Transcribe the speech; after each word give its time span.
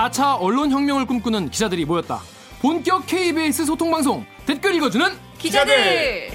4차 0.00 0.40
언론혁명을 0.40 1.04
꿈꾸는 1.06 1.50
기자들이 1.50 1.84
모였다. 1.84 2.20
본격 2.62 3.06
KBS 3.06 3.66
소통방송 3.66 4.24
댓글 4.46 4.74
읽어주는 4.76 5.06
기자들! 5.38 6.30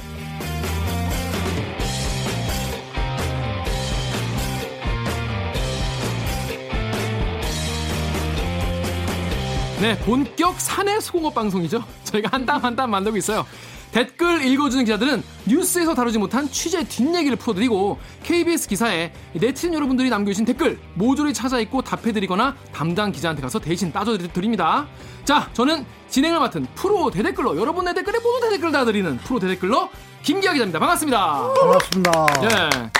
네, 9.81 9.97
본격 9.99 10.59
사내 10.59 10.99
소공업 10.99 11.33
방송이죠. 11.35 11.83
저희가 12.05 12.29
한 12.31 12.45
땀 12.45 12.63
한 12.63 12.75
땀 12.75 12.89
만들고 12.91 13.17
있어요. 13.17 13.45
댓글 13.95 14.43
읽어주는 14.45 14.83
기자들은 14.83 15.23
뉴스에서 15.47 15.95
다루지 15.95 16.17
못한 16.17 16.51
취재 16.51 16.83
뒷얘기를 16.83 17.37
풀어드리고 17.37 17.97
KBS 18.23 18.67
기사에 18.67 19.13
네티즌 19.31 19.73
여러분들이 19.73 20.09
남겨주신 20.09 20.43
댓글 20.43 20.77
모조리 20.95 21.33
찾아 21.33 21.61
읽고 21.61 21.81
답해드리거나 21.81 22.57
담당 22.73 23.13
기자한테 23.13 23.41
가서 23.41 23.57
대신 23.57 23.93
따져드립니다. 23.93 24.85
자, 25.23 25.49
저는 25.53 25.85
진행을 26.09 26.41
맡은 26.41 26.67
프로 26.75 27.09
대댓글로 27.09 27.55
여러분의 27.55 27.93
댓글에 27.93 28.19
모두 28.19 28.41
대댓글 28.41 28.73
다 28.73 28.83
드리는 28.83 29.15
프로 29.19 29.39
대댓글로 29.39 29.89
김기아 30.23 30.51
기자입니다. 30.51 30.77
반갑습니다. 30.77 31.53
반갑습니다. 31.53 32.25
네. 32.41 32.91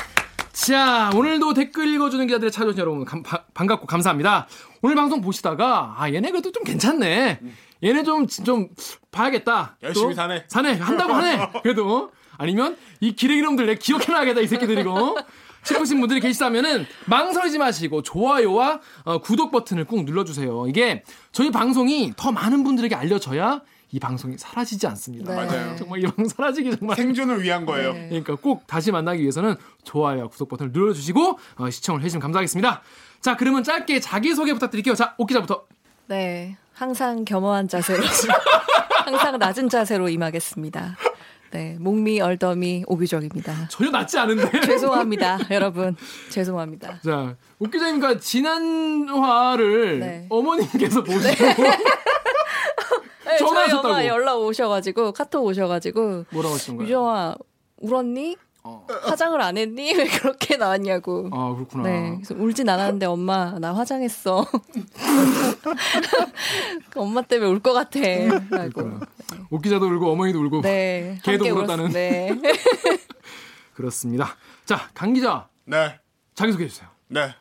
자, 0.54 1.12
오늘도 1.14 1.56
댓글 1.56 1.94
읽어주는 1.94 2.26
기자들 2.26 2.52
찾아주신 2.52 2.80
여러분 2.80 3.04
감, 3.04 3.22
바, 3.22 3.44
반갑고 3.54 3.86
감사합니다. 3.86 4.48
오늘 4.82 4.96
방송 4.96 5.20
보시다가 5.20 5.96
아 5.98 6.10
얘네 6.10 6.32
그래도 6.32 6.54
좀 6.54 6.64
괜찮네. 6.64 7.42
얘네 7.84 8.04
좀 8.04 8.28
좀 8.28 8.70
봐야겠다. 9.12 9.78
열심히 9.84 10.10
또 10.10 10.14
사네. 10.14 10.46
사네 10.48 10.74
한다고 10.74 11.14
하네. 11.14 11.50
그래도 11.64 12.12
아니면 12.38 12.78
이 13.00 13.16
기레기 13.16 13.42
놈들 13.42 13.66
내 13.66 13.76
기억해놔야겠다 13.76 14.42
이 14.42 14.48
새끼들이고 14.48 15.18
싶으신 15.64 16.00
분들이 16.00 16.20
계시다면은 16.20 16.86
망설이지 17.06 17.58
마시고 17.58 18.02
좋아요와 18.04 18.82
어, 19.04 19.18
구독 19.20 19.52
버튼을 19.52 19.86
꾹 19.86 20.04
눌러주세요. 20.04 20.68
이게 20.68 21.04
저희 21.32 21.50
방송이 21.52 22.14
더 22.16 22.32
많은 22.32 22.64
분들에게 22.64 22.94
알려져야 22.94 23.62
이 23.92 24.00
방송이 24.00 24.38
사라지지 24.38 24.86
않습니다. 24.88 25.34
네. 25.34 25.46
맞아요. 25.46 25.76
정말 25.78 26.00
이 26.00 26.04
방송 26.04 26.28
사라지기 26.28 26.78
정말 26.78 26.98
생존을 26.98 27.42
위한 27.42 27.66
거예요. 27.66 27.94
네. 27.94 28.10
그러니까 28.10 28.36
꼭 28.36 28.68
다시 28.68 28.92
만나기 28.92 29.22
위해서는 29.22 29.56
좋아요와 29.86 30.28
구독 30.28 30.50
버튼을 30.50 30.72
눌러주시고 30.74 31.40
어, 31.58 31.70
시청을 31.70 32.02
해주시면 32.02 32.22
감사하겠습니다. 32.22 32.82
자, 33.22 33.38
그러면 33.38 33.64
짧게 33.64 34.02
자기 34.02 34.36
소개 34.36 34.54
부탁드릴게요. 34.54 34.94
자, 34.96 35.16
옥 35.18 35.28
기자부터. 35.28 35.64
네. 36.08 36.58
항상 36.76 37.24
겸허한 37.26 37.68
자세로. 37.70 38.04
항상 39.06 39.40
낮은 39.40 39.70
자세로 39.70 40.10
임하겠습니다. 40.10 40.98
네. 41.52 41.78
목미, 41.80 42.20
얼더미, 42.20 42.84
오비적입니다. 42.88 43.70
전혀 43.70 43.90
낫지 43.92 44.20
않은데. 44.20 44.60
죄송합니다. 44.62 45.40
여러분. 45.52 45.96
죄송합니다. 46.30 47.00
자, 47.02 47.36
옥 47.60 47.72
기자님과 47.72 48.20
지난 48.20 49.08
화를 49.08 50.00
네. 50.00 50.26
어머님께서 50.30 51.02
보시고 51.04 51.46
네, 53.26 53.38
저희 53.38 53.50
전화하셨다고. 53.50 53.88
엄마 53.88 54.06
연락 54.06 54.38
오셔가지고, 54.42 55.14
카톡 55.14 55.46
오셔가지고, 55.46 56.26
뭐라고 56.30 56.56
하시는 56.56 56.78
거예요? 56.78 56.88
유정아, 56.88 57.36
울었니? 57.78 58.38
어. 58.68 58.86
화장을 59.04 59.40
안 59.42 59.58
했니? 59.58 59.94
왜 59.96 60.08
그렇게 60.08 60.58
나왔냐고. 60.58 61.30
아, 61.32 61.54
그렇구나. 61.54 61.84
네, 61.84 62.14
그래서 62.16 62.34
울진 62.36 62.68
않았는데 62.68 63.06
엄마 63.06 63.58
나 63.60 63.74
화장했어. 63.76 64.46
엄마 66.96 67.22
때문에 67.22 67.52
울 67.52 67.60
것 67.62 67.74
같아. 67.74 68.00
라고. 68.50 69.00
옥 69.50 69.62
기자도 69.62 69.88
울고 69.88 70.12
어머니도 70.12 70.40
울고 70.44 70.62
네, 70.62 71.20
걔도 71.24 71.46
울었다는. 71.46 71.88
울었- 71.90 71.94
네. 71.94 72.30
그렇습니다. 73.74 74.36
자, 74.66 74.90
강 74.94 75.14
기자 75.14 75.48
네, 75.66 76.00
자기소개해 76.36 76.70
주세요. 76.70 76.88
네. 77.08 77.34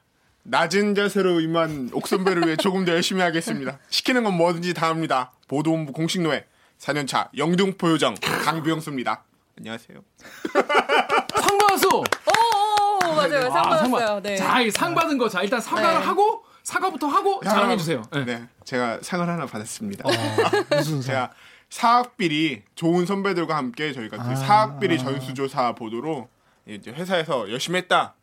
낮은 0.47 0.95
자세로 0.95 1.41
임한 1.41 1.91
옥선배를 1.95 2.45
위해 2.45 2.57
조금 2.57 2.85
더 2.85 2.93
열심히 2.93 3.23
하겠습니다. 3.23 3.79
시키는 3.89 4.25
건 4.25 4.37
뭐든지 4.37 4.75
다 4.75 4.89
합니다. 4.89 5.33
보도본부 5.49 5.93
공식노예 5.93 6.45
4년차 6.79 7.29
영등포 7.39 7.91
요정 7.93 8.15
강비영수입니다. 8.45 9.25
안녕하세요. 9.59 10.01
상가수. 11.41 11.89
오, 11.97 12.03
오, 13.07 13.15
맞아요. 13.15 13.51
상 13.51 13.63
받았어요. 13.63 14.21
네. 14.23 14.37
자, 14.37 14.61
이상 14.61 14.95
받은 14.95 15.17
거. 15.19 15.29
자, 15.29 15.43
일단 15.43 15.61
사과를 15.61 16.01
네. 16.01 16.07
하고 16.07 16.45
사과부터 16.63 17.07
하고 17.07 17.41
자랑해 17.45 17.77
주세요. 17.77 18.03
네. 18.13 18.25
네, 18.25 18.49
제가 18.65 18.99
상을 19.03 19.27
하나 19.29 19.47
받았습니다. 19.47 20.05
무슨 20.71 20.95
상? 20.95 21.01
제가 21.03 21.33
사학비리 21.71 22.63
좋은 22.75 23.07
선배들과 23.07 23.57
함께 23.57 23.93
저희가 23.93 24.17
그 24.29 24.37
사학비리 24.37 24.99
전수조사 24.99 25.75
보도로 25.75 26.29
이제 26.67 26.91
회사에서 26.91 27.51
열심히 27.51 27.79
했다, 27.79 28.15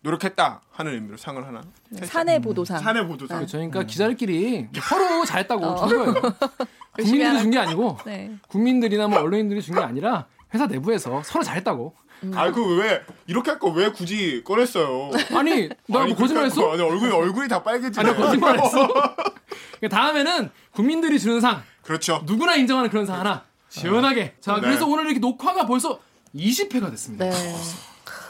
노력했다 0.00 0.62
하는 0.72 0.94
의미로 0.94 1.16
상을 1.16 1.44
하나. 1.46 1.60
사내 2.04 2.40
보도상. 2.40 2.78
사내 2.80 3.06
보도상. 3.06 3.38
그렇죠. 3.38 3.58
그러니까 3.58 3.82
기자들끼리 3.84 4.68
서로 4.82 5.24
잘했다고 5.24 5.86
준 5.88 5.98
거예요. 5.98 6.14
열심히 6.98 7.18
국민들이. 7.18 7.42
준 7.42 7.50
게 7.50 7.58
아니고 7.58 7.98
네. 8.06 8.36
국민들이나 8.48 9.06
뭐 9.08 9.20
언론인들이 9.20 9.60
준 9.62 9.74
게 9.74 9.80
아니라 9.82 10.26
회사 10.56 10.66
내부에서 10.66 11.22
서로 11.24 11.44
잘했다고. 11.44 11.94
아, 12.34 12.50
그 12.50 12.78
왜 12.78 13.02
이렇게 13.26 13.50
할 13.50 13.58
거 13.60 13.68
왜 13.70 13.90
굳이 13.90 14.42
꺼냈어요? 14.44 15.10
아니, 15.36 15.68
나 15.86 16.00
아니, 16.00 16.08
뭐 16.08 16.16
거짓말했어? 16.16 16.54
그러니까 16.56 16.72
아니, 16.72 16.82
얼굴 16.92 17.12
얼굴이 17.12 17.48
다 17.48 17.62
빨개지네. 17.62 18.08
아니, 18.08 18.16
거짓말했어. 18.16 18.88
그러니까 18.88 19.88
다음에는 19.90 20.50
국민들이 20.72 21.20
주는 21.20 21.40
상, 21.40 21.62
그렇죠. 21.82 22.22
누구나 22.24 22.56
인정하는 22.56 22.88
그런 22.90 23.04
상 23.06 23.20
하나 23.20 23.44
시원하게. 23.68 24.34
자, 24.40 24.54
네. 24.54 24.60
그래서 24.62 24.86
오늘 24.86 25.04
이렇게 25.04 25.18
녹화가 25.20 25.66
벌써 25.66 26.00
20회가 26.34 26.90
됐습니다. 26.90 27.28
네. 27.28 27.56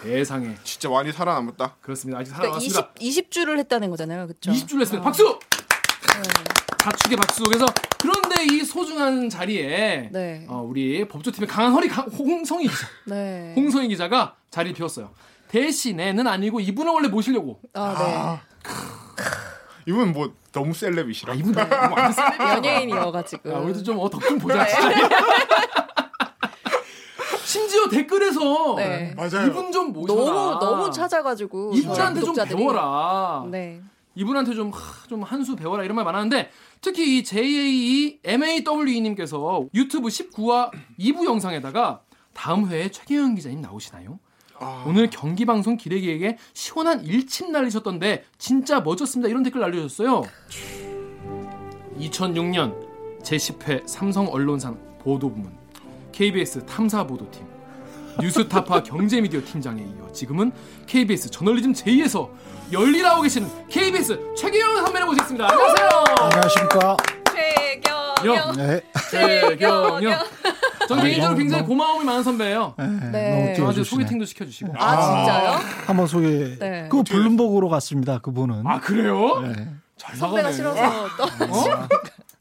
세상에. 0.03 0.55
진짜 0.65 0.89
많이 0.89 1.11
살아남았다. 1.13 1.77
그렇습니다. 1.81 2.19
아직 2.21 2.33
그러니까 2.35 2.59
살아남았습니다. 2.61 2.93
20, 3.01 3.31
20주를 3.31 3.59
했다는 3.61 3.91
거잖아요. 3.91 4.27
그렇죠? 4.27 4.51
20주를 4.53 4.81
했습니다. 4.83 5.03
박수! 5.03 5.39
자축의 6.79 7.17
박수. 7.17 7.43
그래서 7.45 7.67
그런데 7.99 8.45
이 8.45 8.65
소중한 8.65 9.29
자리에 9.29 10.09
네. 10.13 10.47
어, 10.49 10.65
우리 10.67 11.07
법조팀의 11.09 11.49
강한 11.49 11.73
허리 11.73 11.89
강- 11.89 12.07
홍성희 12.07 12.69
기자, 12.69 12.87
네. 13.07 13.53
홍성희 13.57 13.89
기자가 13.89 14.37
자리를 14.51 14.77
비웠어요. 14.77 15.11
대신에는 15.49 16.27
아니고 16.27 16.61
이분을 16.61 16.93
원래 16.93 17.09
모시려고. 17.09 17.59
아, 17.75 18.41
이분 19.87 20.13
뭐 20.13 20.33
너무 20.53 20.75
셀럽이시라. 20.75 21.33
아, 21.33 21.37
이분 21.37 21.53
너무 21.53 21.75
안 21.75 22.13
네. 22.13 22.45
연예인이어가지고. 22.55 23.53
야, 23.53 23.59
우리도 23.59 23.83
좀 23.83 23.99
어, 23.99 24.09
덕분 24.11 24.39
보자. 24.39 24.67
진짜. 24.67 24.91
심지어 27.45 27.89
댓글에서 27.89 28.75
네. 28.77 29.15
맞아요. 29.17 29.47
이분 29.49 29.71
좀 29.73 29.93
모셔라. 29.93 30.21
너무 30.25 30.59
너무 30.61 30.91
찾아가지고 30.91 31.73
이분한테 31.75 32.21
좀. 32.21 32.35
배워라. 32.35 33.45
네. 33.51 33.81
이분한테 34.17 34.55
좀좀한 34.55 35.45
수 35.45 35.55
배워라 35.55 35.85
이런 35.85 35.95
말 35.95 36.05
많았는데 36.05 36.51
특히 36.81 37.19
이 37.19 37.25
JAE 37.25 38.21
MAWE님께서 38.25 39.67
유튜브 39.75 40.09
19화 40.09 40.71
2부 40.99 41.27
영상에다가 41.27 42.01
다음 42.33 42.69
회에 42.69 42.91
최경영 42.91 43.35
기자님 43.35 43.61
나오시나요? 43.61 44.19
아. 44.59 44.85
오늘 44.87 45.11
경기 45.11 45.45
방송 45.45 45.77
기레기에게 45.77 46.39
시원한 46.55 47.05
일침 47.05 47.53
날리셨던데 47.53 48.25
진짜 48.39 48.81
멋졌습니다. 48.81 49.29
이런 49.29 49.43
댓글 49.43 49.61
날려주셨어요. 49.61 50.23
2006년 51.99 52.75
제10회 53.23 53.87
삼성 53.87 54.29
언론상 54.29 54.99
보도부문 55.01 55.53
KBS 56.13 56.65
탐사 56.65 57.07
보도팀 57.07 57.56
뉴스타파 58.21 58.83
경제미디어 58.83 59.41
팀장에 59.45 59.83
이어 59.83 60.13
지금은 60.13 60.53
KBS 60.87 61.31
저널리즘 61.31 61.73
제2에서 61.73 62.29
열일하 62.73 63.17
고 63.17 63.23
계시는 63.23 63.49
KBS 63.69 64.19
최경영 64.37 64.85
선배를 64.85 65.07
모셨습니다. 65.07 65.49
안녕하세요. 65.51 65.89
안녕하십니까? 66.21 66.97
최경영. 67.33 68.53
네. 68.57 68.81
최경영. 69.11 70.19
전 70.89 71.01
개인적으로 71.01 71.29
너무, 71.31 71.37
굉장히 71.39 71.63
너무- 71.63 71.67
고마움이 71.67 72.05
많은 72.05 72.23
선배예요. 72.23 72.75
네. 72.79 72.87
네. 73.13 73.31
너무 73.53 73.57
저한테. 73.57 73.85
소개팅도 73.85 74.25
시켜주시고. 74.25 74.73
아, 74.79 75.01
진짜요? 75.01 75.51
한번 75.87 76.07
소개. 76.07 76.57
네. 76.59 76.89
그 76.91 77.03
블룸버그로 77.03 77.69
갔습니다. 77.69 78.19
그분은. 78.19 78.67
아 78.67 78.81
그래요? 78.81 79.41
네. 79.43 79.69
잘 79.97 80.17
선배가. 80.17 80.51
싫어서 80.53 80.81
또. 81.17 81.25
어? 81.45 81.69
야, 81.71 81.87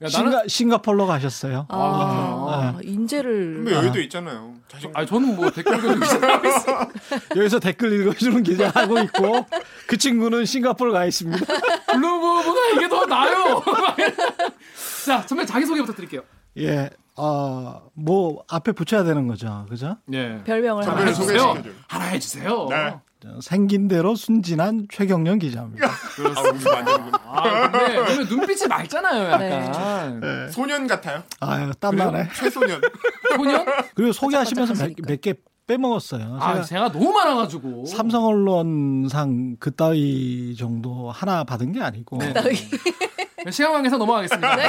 나는 0.01 0.09
싱가, 0.09 0.43
싱가폴로 0.47 1.05
가셨어요. 1.07 1.65
아, 1.69 2.77
인재를. 2.83 3.63
근데 3.63 3.73
여기도 3.75 3.99
있잖아요. 4.01 4.54
자신. 4.67 4.91
아 4.93 5.05
저는 5.05 5.35
뭐 5.35 5.49
댓글 5.51 5.77
시작하고 5.79 6.47
있어. 6.47 6.89
여기서 7.35 7.59
댓글 7.59 8.01
읽어주는 8.01 8.43
기자 8.43 8.69
하고 8.69 8.99
있고 8.99 9.45
그 9.87 9.97
친구는 9.97 10.45
싱가폴 10.45 10.91
가 10.91 11.05
있습니다. 11.05 11.45
블루보보다 11.91 12.67
이게 12.75 12.89
더 12.89 13.05
나아요. 13.05 13.61
자, 15.05 15.21
선배 15.27 15.45
자기 15.45 15.65
소개 15.65 15.81
부탁드릴게요. 15.81 16.21
예. 16.57 16.89
아, 17.17 17.79
뭐 17.93 18.43
앞에 18.49 18.73
붙여야 18.73 19.03
되는 19.05 19.27
거죠. 19.27 19.65
그죠? 19.69 19.97
네. 20.05 20.43
별명을 20.43 20.85
하나 20.85 21.05
해 21.05 21.13
주세요. 21.13 21.39
소개시켜줘요. 21.39 21.73
하나 21.87 22.05
해 22.05 22.19
주세요. 22.19 22.67
네. 22.69 22.95
생긴 23.41 23.87
대로 23.87 24.15
순진한 24.15 24.87
최경련 24.91 25.39
기자입니다. 25.39 25.87
아, 25.87 26.41
우리 26.41 26.63
만드는군. 26.63 27.11
아 27.25 27.69
근데 27.71 27.93
그러면 27.95 28.27
눈빛이 28.27 28.67
맑잖아요, 28.67 29.29
약간. 29.31 30.19
네. 30.19 30.49
소년 30.51 30.87
같아요. 30.87 31.23
아유, 31.39 31.71
땀나네. 31.79 32.29
최소년. 32.35 32.81
소년? 33.35 33.65
그리고 33.95 34.11
소개하시면서 34.11 34.73
반짝반짝하시니까. 34.73 35.11
몇개 35.11 35.33
빼먹었어요. 35.67 36.37
아, 36.39 36.53
제가 36.53 36.63
제가 36.63 36.91
너무 36.91 37.11
많아가지고. 37.11 37.85
삼성 37.87 38.25
언론상 38.25 39.57
그따위 39.59 40.55
정도 40.55 41.09
하나 41.09 41.43
받은 41.43 41.71
게 41.71 41.81
아니고 41.81 42.19
네. 42.19 42.33
시간 43.51 43.73
관계상 43.73 43.99
넘어가겠습니다. 43.99 44.55
네. 44.55 44.67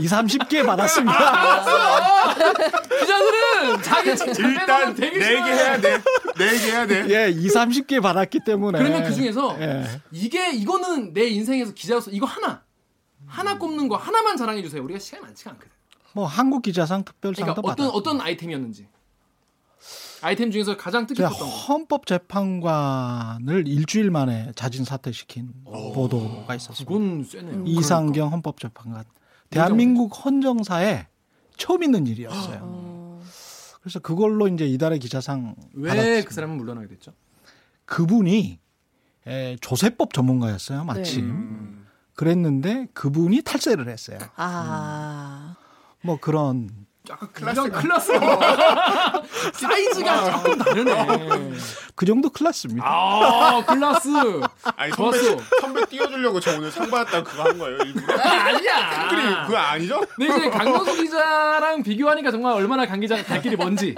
2, 0.00 0.06
30개 0.06 0.64
받았습니다. 0.66 1.64
기자들은 3.00 3.82
자기 3.82 4.16
칭찬 4.16 4.50
일단 4.50 4.66
빼놓으면 4.66 4.94
되게 4.96 5.18
내게 5.18 5.24
싫어해. 5.24 5.52
해야 5.54 5.80
돼. 5.80 6.02
내게 6.38 6.58
해야 6.72 6.86
돼. 6.86 7.06
예, 7.10 7.30
2, 7.30 7.48
30개 7.48 8.02
받았기 8.02 8.40
때문에. 8.44 8.78
그러면 8.78 9.04
그 9.04 9.14
중에서 9.14 9.56
예. 9.60 9.84
이게 10.10 10.50
이거는 10.52 11.12
내 11.12 11.26
인생에서 11.28 11.72
기자로서 11.74 12.10
이거 12.12 12.26
하나 12.26 12.62
하나 13.26 13.58
꼽는 13.58 13.88
거 13.88 13.96
하나만 13.96 14.36
자랑해 14.36 14.62
주세요. 14.62 14.82
우리가 14.82 14.98
시간이 14.98 15.22
많지가 15.22 15.50
않거든. 15.52 15.70
뭐 16.12 16.26
한국 16.26 16.62
기자상 16.62 17.04
특별상도 17.04 17.54
그러니까 17.54 17.60
어떤 17.72 17.84
받았고. 17.86 17.96
어떤 17.98 18.20
아이템이었는지 18.20 18.88
아이템 20.22 20.50
중에서 20.50 20.76
가장 20.76 21.06
뜻깊었던 21.06 21.38
거. 21.38 21.44
헌법재판관을 21.46 23.66
일주일 23.66 24.10
만에 24.10 24.52
자진 24.54 24.84
사퇴시킨 24.84 25.52
보도가 25.64 26.54
있었습니다. 26.54 26.84
그건 26.88 27.24
쎄네요. 27.24 27.64
이상경 27.66 28.32
헌법재판관. 28.32 29.04
대한민국 29.50 30.12
헌정사에 30.24 31.06
처음 31.56 31.82
있는 31.82 32.06
일이었어요. 32.06 32.58
어, 32.62 33.22
그래서 33.80 33.98
그걸로 33.98 34.46
이제 34.48 34.66
이달의 34.66 34.98
기자상 34.98 35.54
왜. 35.72 36.22
그 36.22 36.34
사람은 36.34 36.56
물러나게 36.56 36.88
됐죠? 36.88 37.12
그분이 37.86 38.58
에, 39.26 39.56
조세법 39.60 40.12
전문가였어요. 40.14 40.84
마침. 40.84 41.30
음. 41.30 41.86
그랬는데 42.14 42.88
그분이 42.92 43.42
탈세를 43.42 43.88
했어요. 43.88 44.18
아. 44.36 45.56
뭐 46.02 46.18
그런 46.20 46.70
약간 47.10 47.28
클래스 47.32 47.70
클래스가 47.70 49.22
사이즈가 49.54 50.30
조금 50.32 50.58
다르네. 50.58 51.52
그 51.94 52.06
정도 52.06 52.30
클래스입니다. 52.30 52.86
아 52.86 53.62
클래스 53.66 54.08
아니 54.76 54.92
선배 54.92 55.18
좋았어. 55.18 55.42
선배 55.60 55.84
띄워주려고 55.86 56.40
저 56.40 56.56
오늘 56.56 56.70
상 56.70 56.88
받았다 56.90 57.22
그거 57.24 57.42
한 57.44 57.58
거예요 57.58 57.78
일부러. 57.78 58.18
아 58.18 58.52
니야. 58.52 59.08
그리 59.08 59.22
그거 59.46 59.56
아니죠? 59.58 60.00
근데 60.16 60.36
이제 60.36 60.50
강명수 60.50 60.96
기자랑 61.02 61.82
비교하니까 61.82 62.30
정말 62.30 62.52
얼마나 62.54 62.86
강 62.86 63.00
기자 63.00 63.22
갈 63.24 63.42
길이 63.42 63.56
먼지 63.56 63.94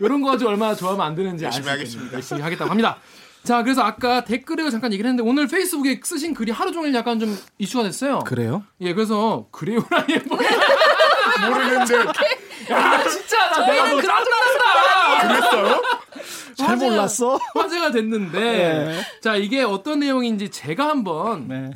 이런 0.00 0.20
거 0.20 0.30
가지고 0.32 0.50
얼마나 0.50 0.74
좋아하면 0.74 1.06
안 1.06 1.14
되는지 1.14 1.44
열심히. 1.44 1.68
하겠습니다. 1.68 2.12
열심히 2.14 2.42
하겠다고 2.42 2.70
합니다. 2.70 2.98
자 3.44 3.62
그래서 3.62 3.82
아까 3.82 4.24
댓글에 4.24 4.68
잠깐 4.70 4.92
얘기를 4.92 5.08
했는데 5.08 5.28
오늘 5.28 5.46
페이스북에 5.46 6.00
쓰신 6.02 6.34
글이 6.34 6.50
하루 6.50 6.72
종일 6.72 6.92
약간 6.94 7.20
좀 7.20 7.38
이슈가 7.58 7.84
됐어요. 7.84 8.18
그래요? 8.20 8.64
예 8.80 8.92
그래서 8.92 9.46
그래요라니 9.52 10.18
뭐야? 10.26 10.48
모르는데 11.48 11.94
야 12.70 13.08
진짜 13.08 13.50
나 13.50 13.66
내가 13.66 13.88
너 13.88 14.00
짜증난다. 14.02 15.28
그랬어요? 15.28 15.82
잘 16.56 16.76
화제가- 16.76 16.90
몰랐어. 16.90 17.38
화제가 17.54 17.90
됐는데 17.92 18.40
네. 18.40 19.00
자 19.22 19.36
이게 19.36 19.62
어떤 19.62 20.00
내용인지 20.00 20.50
제가 20.50 20.88
한번 20.88 21.48
네. 21.48 21.70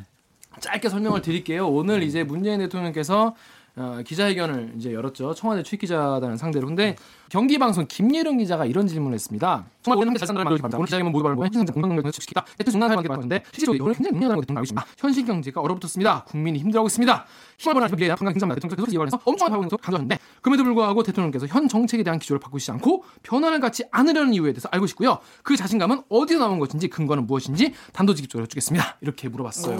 짧게 0.59 0.89
설명을 0.89 1.21
드릴게요. 1.21 1.67
오늘 1.67 2.03
이제 2.03 2.23
문재인 2.23 2.59
대통령께서 2.59 3.35
어, 3.75 4.01
기자회견을 4.05 4.73
이제 4.77 4.93
열었죠. 4.93 5.33
청와대 5.33 5.63
출입기자단 5.63 6.37
상대로. 6.37 6.67
근데 6.67 6.95
경기방송 7.29 7.87
김예룡 7.87 8.37
기자가 8.37 8.65
이런 8.65 8.85
질문을 8.85 9.15
했습니다. 9.15 9.65
현실 14.97 15.25
경제가 15.25 15.59
얼어붙었습니다. 15.59 16.25
국민이 16.25 16.59
힘들어하고 16.59 16.85
있습니다. 16.87 17.25
그럼에도 20.41 20.63
불구하고 20.63 21.01
대통령께서 21.01 21.47
현 21.47 21.67
정책에 21.67 22.03
대한 22.03 22.19
기조를 22.19 22.39
바꾸지 22.39 22.69
않고 22.71 23.03
변화를 23.23 23.59
갖지 23.59 23.85
않으려는 23.89 24.35
이유에 24.35 24.53
대해서 24.53 24.69
알고 24.71 24.85
싶고요. 24.85 25.17
그 25.41 25.57
자신감은 25.57 26.03
어디서 26.09 26.39
나온 26.39 26.59
것인지 26.59 26.89
근거는 26.89 27.25
무엇인지 27.25 27.73
단도직입적으로 27.93 28.43
여쭙겠습니다. 28.43 28.97
이렇게 29.01 29.29
물어봤어요. 29.29 29.77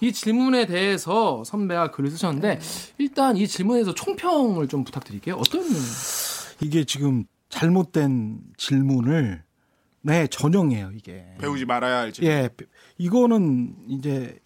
이 0.00 0.12
질문에 0.12 0.66
대해서 0.66 1.42
선배가 1.44 1.90
글을 1.90 2.10
쓰셨는데 2.10 2.60
일단 2.98 3.36
이 3.36 3.46
질문에서 3.46 3.94
총평을 3.94 4.68
좀 4.68 4.84
부탁드릴게요. 4.84 5.36
어떤 5.36 5.62
이게 6.60 6.84
지금 6.84 7.24
잘못된 7.48 8.40
질문을 8.56 9.42
네 10.02 10.26
전형이에요 10.28 10.92
이게. 10.94 11.26
배우지 11.38 11.64
말아야 11.64 12.00
알지. 12.02 12.24
예, 12.24 12.48
이거는 12.98 13.74
이제 13.88 14.38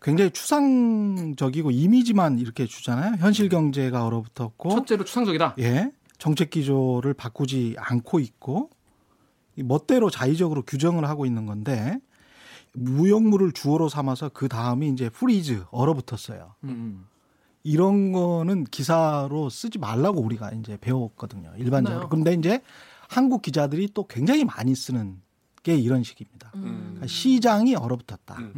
굉장히 0.00 0.30
추상적이고 0.30 1.70
이미지만 1.70 2.38
이렇게 2.38 2.66
주잖아요. 2.66 3.16
현실 3.18 3.48
경제가 3.48 4.04
얼어붙었고, 4.04 4.70
첫째로 4.70 5.04
추상적이다. 5.04 5.56
예, 5.60 5.92
정책 6.18 6.50
기조를 6.50 7.14
바꾸지 7.14 7.76
않고 7.78 8.20
있고, 8.20 8.70
이 9.56 9.62
멋대로 9.62 10.10
자의적으로 10.10 10.62
규정을 10.62 11.08
하고 11.08 11.24
있는 11.24 11.46
건데 11.46 11.98
무정물을 12.74 13.52
주어로 13.52 13.88
삼아서 13.88 14.30
그 14.30 14.48
다음이 14.48 14.88
이제 14.90 15.08
freeze 15.08 15.64
얼어붙었어요. 15.70 16.54
음. 16.64 17.06
이런 17.62 18.12
거는 18.12 18.64
기사로 18.64 19.48
쓰지 19.48 19.78
말라고 19.78 20.20
우리가 20.20 20.50
이제 20.52 20.76
배웠거든요. 20.80 21.52
일반적으로. 21.56 22.08
그런데 22.08 22.34
이제 22.34 22.60
한국 23.08 23.42
기자들이 23.42 23.88
또 23.94 24.06
굉장히 24.06 24.44
많이 24.44 24.74
쓰는 24.74 25.20
게 25.62 25.74
이런 25.74 26.02
식입니다. 26.02 26.52
음. 26.56 26.62
그러니까 26.62 27.06
시장이 27.06 27.74
얼어붙었다. 27.74 28.36
음. 28.38 28.52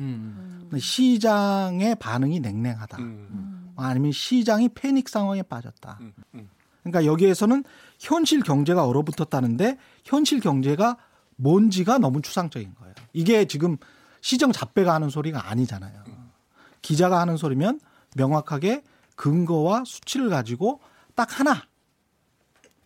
음. 0.73 0.79
시장의 0.79 1.95
반응이 1.97 2.41
냉랭하다. 2.41 2.99
음. 2.99 3.73
아니면 3.77 4.11
시장이 4.11 4.71
패닉 4.71 5.09
상황에 5.09 5.43
빠졌다. 5.43 5.99
음. 6.01 6.13
음. 6.35 6.49
그러니까 6.83 7.05
여기에서는 7.05 7.63
현실 8.01 8.43
경제가 8.43 8.87
얼어붙었다는데 8.87 9.79
현실 10.05 10.41
경제가 10.41 10.97
뭔지가 11.37 11.99
너무 11.99 12.23
추상적인 12.23 12.75
거예요. 12.75 12.95
이게 13.13 13.45
지금 13.45 13.77
시정 14.26 14.50
잡배가 14.50 14.93
하는 14.93 15.08
소리가 15.08 15.49
아니잖아요. 15.50 16.02
기자가 16.82 17.20
하는 17.20 17.37
소리면 17.37 17.78
명확하게 18.17 18.82
근거와 19.14 19.84
수치를 19.87 20.31
가지고 20.31 20.81
딱 21.14 21.38
하나 21.38 21.62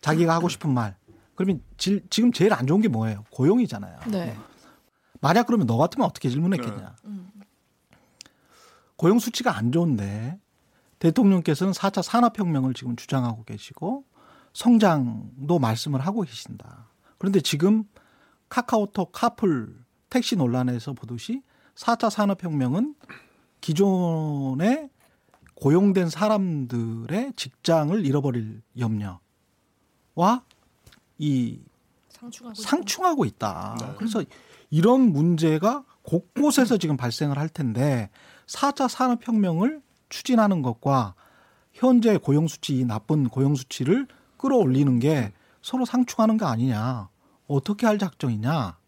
자기가 0.01 0.35
하고 0.35 0.49
싶은 0.49 0.71
말. 0.71 0.95
그러면 1.33 1.63
질- 1.77 2.05
지금 2.11 2.31
제일 2.31 2.53
안 2.53 2.67
좋은 2.67 2.79
게 2.79 2.87
뭐예요? 2.89 3.23
고용이잖아요. 3.31 4.01
네. 4.11 4.37
만약 5.19 5.47
그러면 5.47 5.65
너 5.65 5.77
같으면 5.77 6.07
어떻게 6.07 6.29
질문했겠냐. 6.29 6.95
고용 8.95 9.17
수치가 9.17 9.57
안 9.57 9.71
좋은데 9.71 10.39
대통령께서는 10.99 11.73
4차 11.73 12.03
산업혁명을 12.03 12.75
지금 12.75 12.95
주장하고 12.95 13.45
계시고 13.45 14.05
성장도 14.53 15.57
말씀을 15.57 16.01
하고 16.05 16.21
계신다. 16.21 16.91
그런데 17.17 17.41
지금 17.41 17.85
카카오톡, 18.47 19.11
카풀, 19.11 19.80
택시 20.11 20.35
논란에서 20.35 20.93
보듯이 20.93 21.41
4차 21.73 22.11
산업혁명은 22.11 22.93
기존에 23.61 24.89
고용된 25.55 26.09
사람들의 26.09 27.33
직장을 27.35 28.05
잃어버릴 28.05 28.61
염려와 28.77 30.43
이 31.17 31.59
상충하고. 32.09 32.61
상충하고 32.61 33.25
있다. 33.25 33.95
그래서 33.97 34.23
이런 34.69 35.11
문제가 35.13 35.83
곳곳에서 36.03 36.77
지금 36.77 36.97
발생을 36.97 37.37
할 37.37 37.47
텐데 37.47 38.09
4차 38.47 38.89
산업혁명을 38.89 39.81
추진하는 40.09 40.61
것과 40.61 41.15
현재 41.73 42.17
고용 42.17 42.47
수치, 42.47 42.77
이 42.79 42.85
나쁜 42.85 43.29
고용 43.29 43.55
수치를 43.55 44.07
끌어올리는 44.37 44.99
게 44.99 45.31
서로 45.61 45.85
상충하는 45.85 46.37
거 46.37 46.47
아니냐. 46.47 47.09
어떻게 47.47 47.85
할 47.85 47.97
작정이냐. 47.97 48.80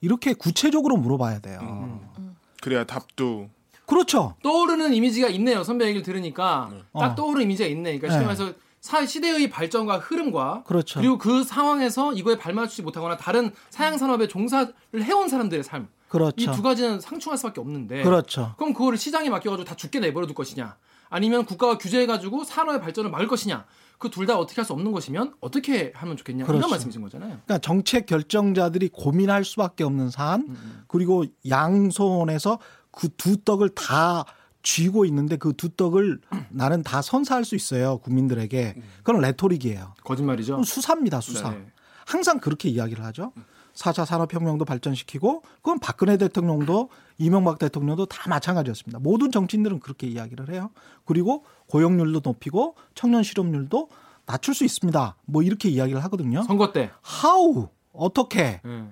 이렇게 0.00 0.32
구체적으로 0.34 0.96
물어봐야 0.96 1.40
돼요. 1.40 1.58
음. 1.62 2.34
그래야 2.60 2.84
답도 2.84 3.48
그렇죠. 3.86 4.34
떠오르는 4.42 4.92
이미지가 4.94 5.28
있네요. 5.28 5.64
선배 5.64 5.86
얘기를 5.86 6.02
들으니까 6.02 6.70
딱 6.92 7.12
어. 7.12 7.14
떠오르는 7.14 7.44
이미지가 7.44 7.68
있네. 7.68 7.98
그러니까 7.98 8.08
쉽게 8.08 8.18
네. 8.20 8.24
말해서 8.26 8.52
사- 8.80 9.04
시대의 9.06 9.48
발전과 9.50 9.98
흐름과 9.98 10.64
그렇죠. 10.64 11.00
리고 11.00 11.18
그 11.18 11.42
상황에서 11.42 12.12
이거에 12.12 12.36
발맞추지 12.36 12.82
못하거나 12.82 13.16
다른 13.16 13.50
사양 13.70 13.96
산업에 13.98 14.28
종사를 14.28 14.72
해온 14.96 15.28
사람들의 15.28 15.64
삶. 15.64 15.82
이 15.84 16.10
그렇죠. 16.10 16.52
두 16.52 16.62
가지는 16.62 17.00
상충할 17.00 17.36
수밖에 17.38 17.60
없는데. 17.60 18.02
그렇죠. 18.02 18.54
그럼 18.56 18.72
그거를 18.72 18.96
시장에 18.98 19.28
맡겨가지고 19.30 19.64
다 19.68 19.74
죽게 19.74 20.00
내버려 20.00 20.26
둘 20.26 20.34
것이냐? 20.34 20.76
아니면 21.10 21.44
국가가 21.44 21.78
규제해가지고 21.78 22.44
산업의 22.44 22.80
발전을 22.80 23.10
막을 23.10 23.26
것이냐? 23.28 23.64
그 23.98 24.10
둘 24.10 24.26
다 24.26 24.38
어떻게 24.38 24.60
할 24.60 24.64
수 24.64 24.72
없는 24.74 24.92
것이면 24.92 25.34
어떻게 25.40 25.90
하면 25.96 26.16
좋겠냐? 26.16 26.44
그렇죠. 26.44 26.58
이런 26.58 26.70
말씀이신 26.70 27.02
거잖아요. 27.02 27.30
그러니까 27.44 27.58
정책 27.58 28.06
결정자들이 28.06 28.90
고민할 28.90 29.44
수밖에 29.44 29.82
없는 29.84 30.10
사안 30.10 30.42
음, 30.48 30.82
그리고 30.86 31.24
양손에서 31.48 32.58
그 32.92 33.08
두 33.16 33.36
떡을 33.44 33.70
다 33.70 34.24
쥐고 34.62 35.04
있는데 35.06 35.36
그 35.36 35.52
두 35.54 35.68
떡을 35.70 36.20
나는 36.50 36.82
다 36.82 37.00
선사할 37.02 37.44
수 37.44 37.54
있어요 37.56 37.98
국민들에게 37.98 38.76
그건 39.02 39.20
레토릭이에요 39.20 39.94
거짓말이죠. 40.04 40.62
수사입니다 40.64 41.20
수사 41.20 41.50
네. 41.50 41.66
항상 42.06 42.38
그렇게 42.40 42.68
이야기를 42.68 43.04
하죠 43.04 43.32
4차 43.78 44.04
산업혁명도 44.04 44.64
발전시키고 44.64 45.42
그건 45.56 45.78
박근혜 45.78 46.16
대통령도 46.16 46.90
이명박 47.18 47.58
대통령도 47.58 48.06
다 48.06 48.28
마찬가지였습니다 48.28 48.98
모든 48.98 49.30
정치인들은 49.30 49.78
그렇게 49.78 50.08
이야기를 50.08 50.50
해요 50.50 50.70
그리고 51.04 51.44
고용률도 51.68 52.22
높이고 52.24 52.74
청년 52.94 53.22
실업률도 53.22 53.88
낮출 54.26 54.54
수 54.54 54.64
있습니다 54.64 55.16
뭐 55.26 55.42
이렇게 55.42 55.68
이야기를 55.68 56.02
하거든요 56.04 56.42
선거 56.42 56.72
때. 56.72 56.90
how 57.22 57.68
어떻게 57.92 58.60
예. 58.64 58.84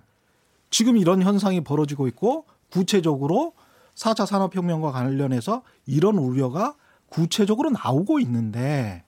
지금 0.71 0.97
이런 0.97 1.23
현상이 1.23 1.63
벌어지고 1.63 2.07
있고 2.09 2.47
구체적으로 2.71 3.55
4차 3.97 4.27
산업혁명과 4.27 4.93
관련해서 4.93 5.63
이런 5.87 6.17
우려가 6.19 6.77
구체적으로 7.09 7.71
나오고 7.71 8.21
있는데 8.21 9.05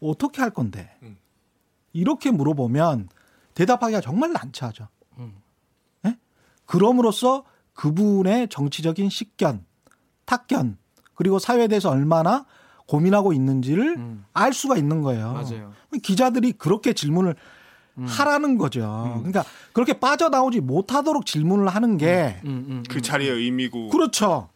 어떻게 0.00 0.42
할 0.42 0.50
건데? 0.50 0.90
음. 1.02 1.18
이렇게 1.92 2.30
물어보면 2.30 3.08
대답하기가 3.54 4.00
정말 4.00 4.32
난처하죠. 4.32 4.88
음. 5.18 5.34
예? 6.06 6.16
그럼으로써 6.66 7.44
그분의 7.74 8.48
정치적인 8.48 9.08
식견, 9.08 9.64
탁견, 10.24 10.78
그리고 11.14 11.38
사회에 11.38 11.68
대해서 11.68 11.90
얼마나 11.90 12.46
고민하고 12.86 13.32
있는지를 13.32 13.96
음. 13.96 14.24
알 14.32 14.52
수가 14.52 14.76
있는 14.76 15.02
거예요. 15.02 15.32
맞아요. 15.32 15.72
기자들이 16.02 16.52
그렇게 16.52 16.92
질문을 16.92 17.34
하라는 17.94 18.56
거죠. 18.56 19.14
그러니까 19.18 19.44
그렇게 19.72 19.92
빠져나오지 19.92 20.60
못하도록 20.60 21.26
질문을 21.26 21.68
하는 21.68 21.98
게 21.98 22.40
음, 22.44 22.66
음, 22.68 22.82
그 22.88 23.02
자리의 23.02 23.30
의미고 23.30 23.90
그렇죠. 23.90 24.48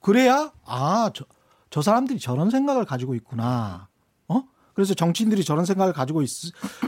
그래야 0.00 0.52
아, 0.64 1.10
저, 1.12 1.24
저 1.70 1.82
사람들이 1.82 2.20
저런 2.20 2.50
생각을 2.50 2.84
가지고 2.84 3.16
있구나. 3.16 3.88
어? 4.28 4.44
그래서 4.74 4.94
정치인들이 4.94 5.44
저런 5.44 5.64
생각을 5.64 5.92
가지고 5.92 6.22
있 6.22 6.30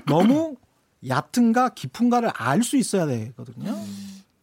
너무 0.07 0.55
얕은가 1.07 1.71
깊은가를 1.71 2.31
알 2.35 2.63
수 2.63 2.77
있어야 2.77 3.07
되거든요. 3.07 3.77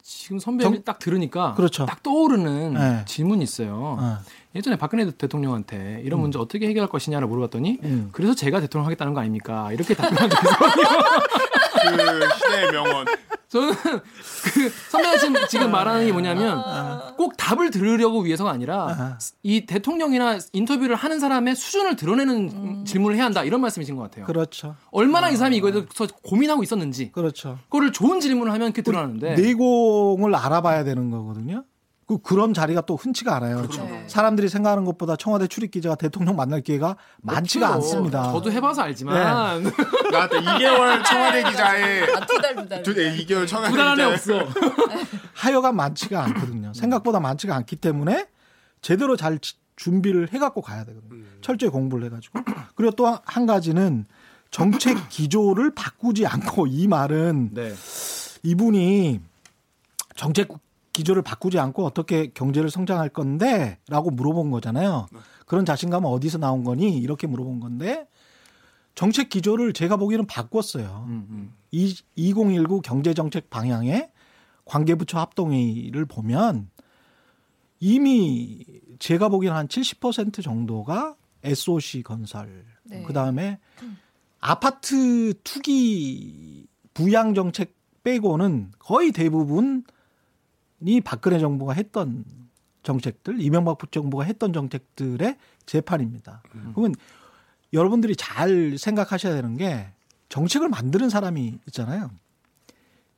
지금 0.02 0.38
선배님 0.40 0.74
정- 0.76 0.84
딱 0.84 1.00
들으니까 1.00 1.54
그렇죠. 1.56 1.86
딱 1.86 2.02
떠오르는 2.04 2.74
네. 2.76 3.04
질문이 3.06 3.44
있어요. 3.44 3.98
어. 4.00 4.18
예전에 4.56 4.78
박근혜 4.78 5.10
대통령한테 5.12 6.02
이런 6.06 6.22
문제 6.22 6.40
어떻게 6.40 6.68
해결할 6.68 6.90
것이냐를 6.90 7.28
물어봤더니 7.28 7.80
음. 7.84 8.10
그래서 8.14 8.34
제가 8.36 8.62
대통령 8.62 8.86
하겠다는 8.86 9.14
거 9.14 9.20
아닙니까? 9.20 9.72
이렇게 9.74 9.94
답변한 9.96 10.30
적이 10.30 10.42
있어요. 10.46 12.20
그 12.20 12.36
시대의 12.38 12.72
명언. 12.72 13.06
저는 13.48 13.74
그 14.54 14.70
선배가 14.90 15.18
지금, 15.18 15.36
지금 15.48 15.72
말하는 15.72 16.06
게 16.06 16.12
뭐냐면 16.12 16.62
꼭 17.16 17.38
답을 17.38 17.72
들으려고 17.72 18.22
위해서가 18.22 18.52
아니라 18.52 18.90
아하. 18.90 19.18
이 19.44 19.66
대통령이나 19.66 20.40
인터뷰를 20.54 20.96
하는 20.96 21.20
사람의 21.20 21.56
수준을 21.56 21.96
드러내는 21.96 22.86
질문을 22.86 23.16
해야 23.18 23.26
한다 23.26 23.44
이런 23.44 23.62
말씀이신 23.62 23.96
것 23.96 24.04
같아요. 24.04 24.26
그렇죠. 24.26 24.76
얼마나 24.92 25.30
이 25.30 25.36
사람이 25.36 25.58
이거에 25.58 25.72
대해서 25.72 26.08
고민하고 26.24 26.64
있었는지 26.64 27.12
그렇죠. 27.12 27.60
그거를 27.66 27.92
좋은 27.92 28.20
질문을 28.20 28.52
하면 28.54 28.72
그게 28.72 28.82
드러나는데 28.82 29.36
내공을 29.36 30.34
알아봐야 30.36 30.84
되는 30.84 31.10
거거든요. 31.12 31.64
그 32.08 32.20
그런 32.20 32.54
자리가 32.54 32.82
또 32.82 32.96
흔치가 32.96 33.36
않아요. 33.38 33.58
그렇죠. 33.58 33.88
사람들이 34.08 34.48
생각하는 34.48 34.86
것보다 34.86 35.16
청와대 35.16 35.48
출입 35.48 35.72
기자가 35.72 35.96
대통령 35.96 36.36
만날 36.36 36.62
기회가 36.62 36.96
많지가 37.24 37.68
없죠. 37.68 37.76
않습니다. 37.78 38.32
저도 38.32 38.52
해봐서 38.52 38.84
알지만 38.84 39.64
나한테 40.12 40.40
2개월 40.42 41.04
청와대 41.04 41.44
기자의 41.50 42.04
아, 42.16 42.26
두 42.28 42.40
달, 42.40 42.56
두 42.56 42.70
달. 42.70 42.84
두, 42.84 42.94
네, 42.94 43.18
2개월 43.18 43.48
청와대 43.48 43.72
두달 43.72 43.88
안에 43.88 44.04
없어. 44.04 44.34
하여간 45.34 45.76
많지가 45.76 46.24
않거든요. 46.26 46.74
생각보다 46.76 47.20
많지가 47.20 47.56
않기 47.56 47.78
때문에 47.78 48.28
제대로 48.82 49.16
잘 49.18 49.40
지- 49.40 49.56
준비를 49.76 50.30
해갖고 50.32 50.62
가야 50.62 50.86
되거든요. 50.86 51.24
철저히 51.42 51.70
공부를 51.72 52.06
해가지고. 52.06 52.40
그리고 52.76 52.92
또 52.96 53.20
한 53.26 53.46
가지는 53.48 54.06
정책 54.52 55.10
기조를 55.10 55.74
바꾸지 55.74 56.26
않고 56.28 56.68
이 56.68 56.88
말은 56.88 57.50
네. 57.54 57.74
이분이 58.44 59.20
정책 60.16 60.48
기조를 60.96 61.24
바꾸지 61.24 61.60
않고 61.60 61.86
어떻게 61.86 62.28
경제를 62.28 62.70
성장할 62.70 63.10
건데? 63.10 63.80
라고 63.90 64.12
물어본 64.12 64.50
거잖아요. 64.50 65.08
그런 65.46 65.66
자신감은 65.66 66.10
어디서 66.10 66.38
나온 66.38 66.64
거니? 66.64 66.98
이렇게 66.98 67.28
물어본 67.28 67.60
건데 67.60 68.08
정책 68.96 69.28
기조를 69.28 69.74
제가 69.74 69.98
보기에는 69.98 70.26
바꿨어요. 70.26 71.06
음, 71.10 71.28
음. 71.30 71.54
이 71.72 71.94
2019 72.16 72.82
경제정책 72.82 73.50
방향의 73.50 74.10
관계부처 74.64 75.20
합동회의를 75.20 76.06
보면 76.06 76.70
이미 77.82 78.66
제가 79.00 79.28
보기에는 79.28 79.58
한 79.58 79.68
70% 79.68 80.42
정도가 80.42 81.16
SOC 81.44 82.04
건설, 82.04 82.64
네. 82.84 83.04
그 83.04 83.12
다음에 83.12 83.60
아파트 84.40 85.34
투기 85.44 86.68
부양 86.94 87.34
정책 87.34 87.76
빼고는 88.04 88.72
거의 88.80 89.12
대부분 89.12 89.84
이 90.82 91.02
박근혜 91.02 91.40
정부가 91.40 91.74
했던 91.74 92.26
정책들, 92.84 93.42
이명박 93.42 93.80
정부가 93.92 94.24
했던 94.24 94.54
정책들의 94.54 95.38
재판입니다. 95.66 96.44
그러면 96.74 96.94
여러분들이 97.74 98.16
잘 98.16 98.78
생각하셔야 98.78 99.34
되는 99.34 99.58
게 99.58 99.90
정책을 100.30 100.70
만드는 100.70 101.10
사람이 101.10 101.60
있잖아요. 101.68 102.12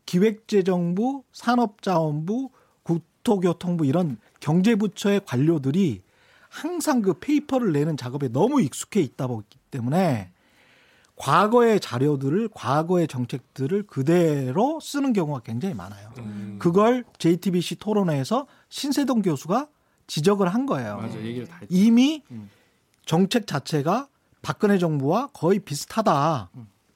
기획재정부, 0.05 1.23
산업자원부, 1.33 2.49
국토교통부 2.83 3.85
이런 3.85 4.17
경제부처의 4.39 5.21
관료들이 5.25 6.01
항상 6.49 7.01
그 7.01 7.13
페이퍼를 7.19 7.73
내는 7.73 7.97
작업에 7.97 8.29
너무 8.29 8.61
익숙해 8.61 9.01
있다 9.01 9.27
보기 9.27 9.45
때문에 9.69 10.31
과거의 11.17 11.79
자료들을 11.79 12.49
과거의 12.53 13.07
정책들을 13.07 13.83
그대로 13.87 14.79
쓰는 14.79 15.13
경우가 15.13 15.41
굉장히 15.41 15.73
많아요. 15.73 16.11
그걸 16.59 17.03
JTBC 17.17 17.77
토론회에서 17.77 18.47
신세동 18.69 19.23
교수가 19.23 19.67
지적을 20.05 20.47
한 20.53 20.65
거예요. 20.65 20.97
맞아 20.97 21.17
얘기를 21.19 21.47
다 21.47 21.57
했죠. 21.61 21.75
이미 21.75 22.23
음. 22.31 22.49
정책 23.05 23.47
자체가 23.47 24.07
박근혜 24.41 24.77
정부와 24.77 25.27
거의 25.33 25.59
비슷하다. 25.59 26.49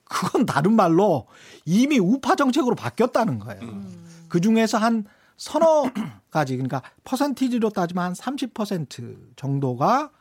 그건 0.04 0.46
다른 0.46 0.75
말로 0.75 1.28
이미 1.66 1.98
우파 2.00 2.36
정책으로 2.36 2.75
바뀌었다는 2.75 3.40
거예요. 3.40 3.82
그 4.30 4.40
중에서 4.40 4.78
한 4.78 5.06
서너 5.38 5.86
가지 6.30 6.56
그러니까 6.56 6.82
퍼센티지로 7.04 7.72
따지면 7.72 8.04
한 8.04 8.13
30% 8.13 9.36
정도가 9.36 10.12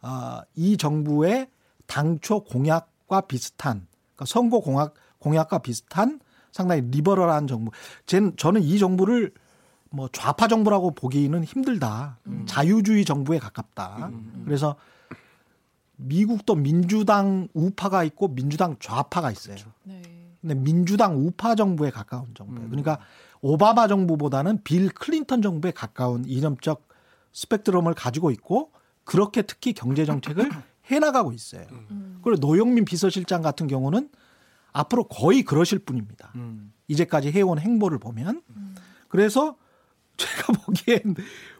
아, 0.00 0.42
이 0.56 0.76
정부의 0.76 1.48
당초 1.86 2.42
공약 2.44 2.90
과 3.08 3.22
비슷한 3.22 3.86
그러니까 4.14 4.26
선거 4.26 4.60
공약 4.60 4.94
공약과 5.18 5.58
비슷한 5.58 6.20
상당히 6.52 6.82
리버럴한 6.82 7.46
정부. 7.46 7.70
쟤는 8.06 8.36
저는 8.36 8.62
이 8.62 8.78
정부를 8.78 9.32
뭐 9.90 10.08
좌파 10.12 10.48
정부라고 10.48 10.92
보기는 10.92 11.42
힘들다. 11.42 12.18
자유주의 12.46 13.04
정부에 13.04 13.38
가깝다. 13.38 14.10
그래서 14.44 14.76
미국도 15.96 16.54
민주당 16.54 17.48
우파가 17.54 18.04
있고 18.04 18.28
민주당 18.28 18.76
좌파가 18.78 19.30
있어요. 19.30 19.56
네. 19.82 20.02
근데 20.40 20.54
민주당 20.54 21.16
우파 21.16 21.54
정부에 21.54 21.90
가까운 21.90 22.32
정부예요. 22.34 22.68
그러니까 22.68 22.98
오바마 23.40 23.88
정부보다는 23.88 24.62
빌 24.62 24.88
클린턴 24.90 25.42
정부에 25.42 25.72
가까운 25.72 26.24
이념적 26.26 26.86
스펙트럼을 27.32 27.94
가지고 27.94 28.30
있고 28.30 28.70
그렇게 29.04 29.42
특히 29.42 29.72
경제 29.72 30.04
정책을 30.04 30.50
해나가고 30.90 31.32
있어요. 31.32 31.66
그리고 32.22 32.40
노영민 32.40 32.84
비서실장 32.84 33.42
같은 33.42 33.66
경우는 33.66 34.08
앞으로 34.72 35.04
거의 35.04 35.42
그러실 35.42 35.78
분입니다. 35.80 36.32
음. 36.36 36.72
이제까지 36.88 37.30
해온 37.32 37.58
행보를 37.58 37.98
보면. 37.98 38.42
그래서 39.08 39.56
제가 40.16 40.52
보기엔 40.52 41.14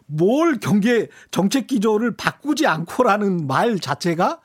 뭘 0.05 0.59
경제 0.59 1.07
정책 1.31 1.67
기조를 1.67 2.17
바꾸지 2.17 2.67
않고라는 2.67 3.47
말 3.47 3.79
자체가 3.79 4.41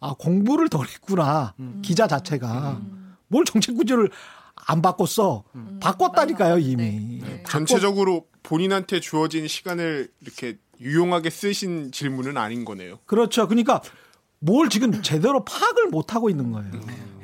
아 0.00 0.14
공부를 0.18 0.68
덜 0.68 0.86
했구나. 0.86 1.54
기자 1.82 2.06
자체가. 2.06 2.80
뭘 3.28 3.44
정책 3.44 3.76
기조를 3.78 4.10
안 4.66 4.82
바꿨어? 4.82 5.44
바꿨다니까요 5.80 6.58
이미. 6.58 7.20
네. 7.22 7.42
바꿨- 7.42 7.50
전체적으로 7.50 8.26
본인한테 8.42 9.00
주어진 9.00 9.48
시간을 9.48 10.10
이렇게 10.20 10.58
유용하게 10.80 11.30
쓰신 11.30 11.90
질문은 11.92 12.36
아닌 12.36 12.64
거네요. 12.64 12.98
그렇죠. 13.06 13.48
그러니까 13.48 13.80
뭘 14.44 14.68
지금 14.68 15.02
제대로 15.02 15.44
파악을 15.44 15.88
못 15.88 16.14
하고 16.14 16.28
있는 16.28 16.52
거예요 16.52 16.70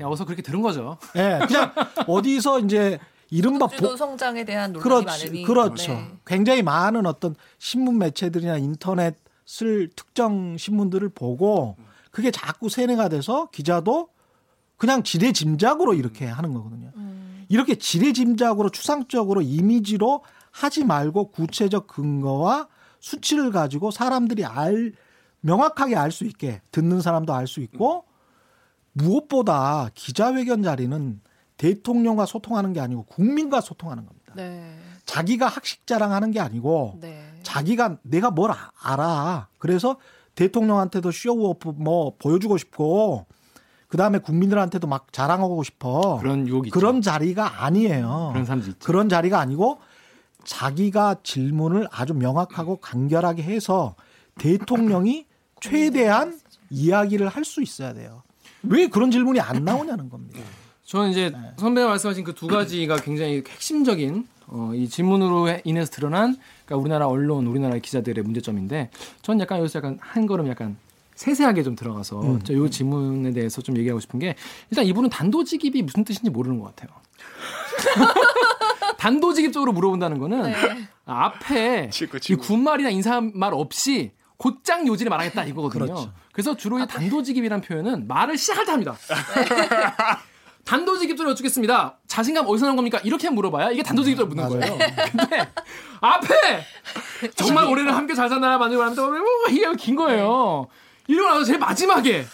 야, 0.00 0.06
어서 0.06 0.24
그렇게 0.24 0.40
들은 0.40 0.62
거죠. 0.62 0.96
예 1.16 1.38
그냥 1.46 1.72
어디서 2.06 2.60
이제 2.60 2.98
이른바 3.28 3.66
보, 3.66 3.96
성장에 3.96 4.44
대한 4.44 4.72
논란이 4.72 4.82
그렇지, 4.82 5.26
많으니. 5.26 5.42
그렇죠. 5.44 5.92
네. 5.92 6.12
굉장히 6.26 6.62
많은 6.62 7.04
어떤 7.04 7.34
신문 7.58 7.98
매체들이나 7.98 8.56
인터넷을 8.56 9.90
특정 9.94 10.56
신문들을 10.56 11.10
보고 11.10 11.76
그게 12.10 12.30
자꾸 12.30 12.68
세뇌가 12.70 13.10
돼서 13.10 13.50
기자도 13.52 14.08
그냥 14.78 15.02
지레 15.02 15.32
짐작으로 15.32 15.92
이렇게 15.92 16.24
하는 16.26 16.54
거거든요. 16.54 16.90
음. 16.96 17.44
이렇게 17.50 17.74
지레 17.74 18.14
짐작으로 18.14 18.70
추상적으로 18.70 19.42
이미지로 19.42 20.24
하지 20.50 20.84
말고 20.84 21.30
구체적 21.30 21.86
근거와 21.86 22.68
수치를 23.00 23.52
가지고 23.52 23.90
사람들이 23.90 24.44
알 24.46 24.92
명확하게 25.40 25.96
알 25.96 26.10
수 26.10 26.24
있게 26.24 26.60
듣는 26.70 27.00
사람도 27.00 27.32
알 27.34 27.46
수 27.46 27.60
있고 27.60 28.04
무엇보다 28.92 29.88
기자회견 29.94 30.62
자리는 30.62 31.20
대통령과 31.56 32.26
소통하는 32.26 32.72
게 32.72 32.80
아니고 32.80 33.04
국민과 33.04 33.60
소통하는 33.60 34.06
겁니다. 34.06 34.32
네. 34.34 34.76
자기가 35.04 35.46
학식 35.46 35.86
자랑하는 35.86 36.30
게 36.30 36.40
아니고 36.40 36.98
네. 37.00 37.32
자기가 37.42 37.98
내가 38.02 38.30
뭘 38.30 38.50
아- 38.50 38.70
알아. 38.82 39.48
그래서 39.58 39.96
대통령한테도 40.34 41.10
쇼오프 41.10 41.74
뭐 41.76 42.14
보여주고 42.18 42.56
싶고 42.56 43.26
그 43.88 43.96
다음에 43.96 44.18
국민들한테도 44.18 44.86
막 44.86 45.12
자랑하고 45.12 45.62
싶어. 45.64 46.18
그런 46.18 46.46
유혹이 46.46 46.68
있죠. 46.68 46.78
그런 46.78 47.02
자리가 47.02 47.64
아니에요. 47.64 48.30
그런 48.32 48.44
사람도 48.46 48.68
있죠. 48.70 48.78
그런 48.86 49.08
자리가 49.08 49.38
아니고 49.40 49.78
자기가 50.44 51.16
질문을 51.22 51.88
아주 51.90 52.14
명확하고 52.14 52.76
간결하게 52.76 53.42
해서 53.42 53.96
대통령이 54.38 55.26
최대한 55.60 56.38
이야기를 56.70 57.28
할 57.28 57.44
수 57.44 57.62
있어야 57.62 57.92
돼요. 57.94 58.22
왜 58.62 58.86
그런 58.88 59.10
질문이 59.10 59.40
안 59.40 59.64
나오냐는 59.64 60.08
겁니다. 60.10 60.40
저는 60.84 61.10
이제 61.10 61.30
네. 61.30 61.38
선배가 61.56 61.88
말씀하신 61.88 62.24
그 62.24 62.34
두 62.34 62.46
가지가 62.46 62.96
굉장히 62.96 63.42
핵심적인 63.48 64.26
어, 64.48 64.72
이 64.74 64.88
질문으로 64.88 65.48
해- 65.48 65.62
인해서 65.64 65.90
드러난 65.92 66.36
그러니까 66.64 66.76
우리나라 66.82 67.06
언론, 67.06 67.46
우리나라 67.46 67.78
기자들의 67.78 68.22
문제점인데 68.24 68.90
저는 69.22 69.40
약간 69.40 69.58
여기서 69.60 69.78
약간 69.78 69.98
한 70.00 70.26
걸음 70.26 70.48
약간 70.48 70.76
세세하게 71.14 71.62
좀 71.62 71.76
들어가서 71.76 72.20
음. 72.22 72.42
저이 72.42 72.70
질문에 72.70 73.32
대해서 73.32 73.62
좀 73.62 73.76
얘기하고 73.78 74.00
싶은 74.00 74.18
게 74.18 74.34
일단 74.70 74.84
이분은 74.86 75.10
단도직입이 75.10 75.82
무슨 75.82 76.04
뜻인지 76.04 76.30
모르는 76.30 76.58
것 76.58 76.74
같아요. 76.74 76.90
단도직입적으로 78.98 79.72
물어본다는 79.72 80.18
거는 80.18 80.42
네. 80.42 80.54
아, 81.06 81.26
앞에 81.26 81.90
치고 81.90 82.18
이. 82.18 82.34
군말이나 82.36 82.90
인사말 82.90 83.52
없이 83.54 84.10
곧장 84.44 84.86
요지를 84.86 85.10
말하겠다 85.10 85.44
이거거든요. 85.44 85.84
그렇죠. 85.84 86.12
그래서 86.32 86.56
주로 86.56 86.78
이 86.78 86.86
단도직입이라는 86.86 87.60
표현은 87.62 88.08
말을 88.08 88.38
시작할 88.38 88.64
때 88.64 88.70
합니다. 88.72 88.96
단도직입적으로 90.64 91.30
여쭙겠습니다. 91.32 91.98
자신감 92.06 92.46
어디서 92.46 92.66
나온 92.66 92.76
겁니까? 92.76 92.98
이렇게 93.04 93.28
물어봐야 93.28 93.70
이게 93.70 93.82
단도직입적으로 93.82 94.34
묻는 94.34 94.60
맞아요. 94.60 94.78
거예요. 94.78 94.94
근데 95.12 95.48
앞에 96.00 96.64
정말 97.34 97.66
올해는 97.66 97.92
함께 97.92 98.14
잘 98.14 98.28
산다 98.28 98.56
만들고 98.56 98.82
하는데 98.82 99.00
뭐 99.00 99.18
이게 99.50 99.66
긴 99.76 99.96
거예요. 99.96 100.68
이러고 101.06 101.28
나서 101.28 101.44
제일 101.44 101.58
마지막에 101.58 102.24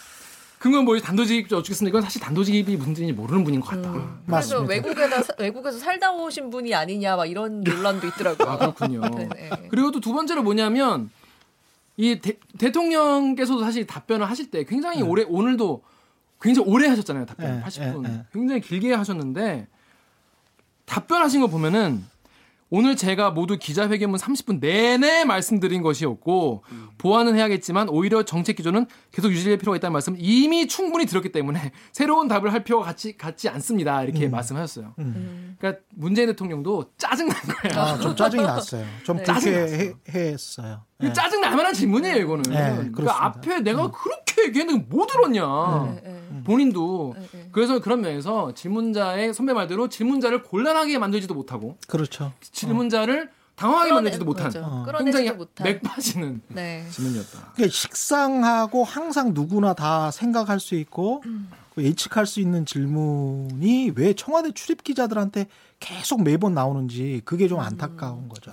그건 0.59 0.85
뭐 0.85 0.97
단도직입적으로 0.99 1.59
여쭙겠습니다. 1.59 1.89
이건 1.89 2.01
사실 2.03 2.21
단도직입이 2.21 2.75
무슨 2.77 2.93
뜻인지 2.93 3.13
모르는 3.13 3.43
분인 3.43 3.59
것 3.59 3.69
같다. 3.69 3.91
그래서 3.91 4.07
맞습니다. 4.25 4.69
외국에다 4.73 5.23
사- 5.23 5.33
외국에서 5.39 5.77
살다 5.79 6.11
오신 6.11 6.49
분이 6.51 6.73
아니냐 6.75 7.15
막 7.15 7.25
이런 7.25 7.61
논란도 7.61 8.07
있더라고요. 8.07 8.47
아, 8.49 8.57
그렇군요. 8.57 9.01
네, 9.15 9.29
네. 9.33 9.49
그리고 9.69 9.91
또 9.91 9.99
두 9.99 10.13
번째로 10.13 10.43
뭐냐면 10.43 11.09
이 11.97 12.19
대, 12.19 12.71
통령께서도 12.71 13.61
사실 13.61 13.87
답변을 13.87 14.29
하실 14.29 14.51
때 14.51 14.63
굉장히 14.63 15.01
오래 15.01 15.23
오늘도 15.23 15.81
굉장히 16.39 16.69
오래 16.69 16.87
하셨잖아요. 16.87 17.25
답변 17.25 17.57
네, 17.57 17.63
80분. 17.63 18.01
네, 18.03 18.09
네. 18.09 18.25
굉장히 18.31 18.61
길게 18.61 18.93
하셨는데 18.93 19.67
답변하신 20.85 21.41
거 21.41 21.47
보면은 21.47 22.05
오늘 22.69 22.95
제가 22.97 23.31
모두 23.31 23.57
기자회견문 23.57 24.19
30분 24.19 24.59
내내 24.59 25.23
말씀드린 25.23 25.81
것이었고 25.81 26.63
보완은 26.97 27.35
해야겠지만 27.35 27.87
오히려 27.89 28.23
정책 28.23 28.57
기조는 28.57 28.87
계속 29.11 29.31
유지될 29.31 29.57
필요가 29.57 29.77
있다는 29.77 29.93
말씀 29.93 30.15
이미 30.17 30.67
충분히 30.67 31.05
들었기 31.05 31.31
때문에 31.31 31.71
새로운 31.93 32.27
답을 32.27 32.51
할 32.51 32.63
필요가 32.63 32.85
같지, 32.85 33.17
같지 33.17 33.47
않습니다 33.49 34.03
이렇게 34.03 34.27
말씀하셨어요. 34.27 34.95
음. 34.99 35.55
그러니까 35.59 35.81
문재인 35.95 36.27
대통령도 36.27 36.91
짜증 36.97 37.27
난 37.29 37.37
거예요. 37.41 37.79
아, 37.79 37.97
좀 37.99 38.15
짜증이 38.15 38.43
났어요. 38.43 38.85
좀 39.03 39.17
네. 39.17 39.23
불쾌했어요. 40.03 40.83
네. 40.99 41.13
짜증 41.13 41.41
날 41.41 41.55
만한 41.55 41.73
질문이에요, 41.73 42.17
이거는. 42.17 42.43
네, 42.43 42.89
그러니까. 42.91 43.25
앞에 43.25 43.59
내가 43.61 43.91
그렇게 43.91 44.45
얘기했는데 44.47 44.85
못 44.89 45.05
들었냐. 45.07 45.43
본인도. 46.47 47.15
네, 47.17 47.27
네. 47.33 47.49
그래서 47.51 47.79
그런 47.79 48.01
면에서 48.01 48.53
질문자의 48.53 49.33
선배 49.33 49.53
말대로 49.53 49.89
질문자를 49.89 50.43
곤란하게 50.43 50.97
만들지도 50.97 51.33
못하고 51.33 51.77
그렇죠. 51.87 52.31
질문자를 52.41 53.29
당황하게 53.55 53.91
만들지도 53.91 54.23
못한 54.23 54.45
맞아. 54.45 54.61
어. 54.65 54.85
굉장히 54.99 55.31
못한. 55.31 55.65
맥 55.65 55.81
빠지는 55.81 56.41
네. 56.47 56.85
질문이었다. 56.91 57.51
그러니까 57.55 57.73
식상하고 57.73 58.83
항상 58.83 59.33
누구나 59.33 59.73
다 59.73 60.11
생각할 60.11 60.59
수 60.59 60.75
있고 60.75 61.23
그 61.75 61.83
예측할 61.83 62.25
수 62.25 62.39
있는 62.39 62.65
질문이 62.65 63.91
왜 63.95 64.13
청와대 64.13 64.51
출입 64.51 64.83
기자들한테 64.83 65.47
계속 65.79 66.23
매번 66.23 66.53
나오는지 66.53 67.21
그게 67.25 67.47
좀 67.47 67.59
안타까운 67.59 68.29
거죠. 68.29 68.51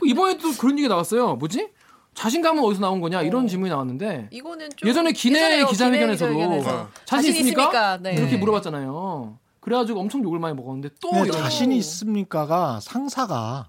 그 0.00 0.08
이번에도 0.08 0.52
그런 0.52 0.78
얘기 0.78 0.88
나왔어요. 0.88 1.36
뭐지? 1.36 1.68
자신감은 2.14 2.62
어디서 2.62 2.80
나온 2.80 3.00
거냐 3.00 3.22
이런 3.22 3.46
질문이 3.46 3.70
나왔는데 3.70 4.28
이거는 4.30 4.68
좀 4.76 4.88
예전에 4.88 5.12
기내 5.12 5.64
기자회견에서도 5.64 6.32
기자회견에서. 6.32 6.88
자신 7.04 7.34
있습니까? 7.36 7.98
네. 7.98 8.14
이렇게 8.14 8.36
물어봤잖아요. 8.36 9.38
그래가지고 9.60 10.00
엄청 10.00 10.22
욕을 10.24 10.38
많이 10.38 10.54
먹었는데 10.54 10.90
또 11.00 11.12
네, 11.12 11.30
자신이 11.30 11.76
있습니까가 11.78 12.80
상사가 12.80 13.68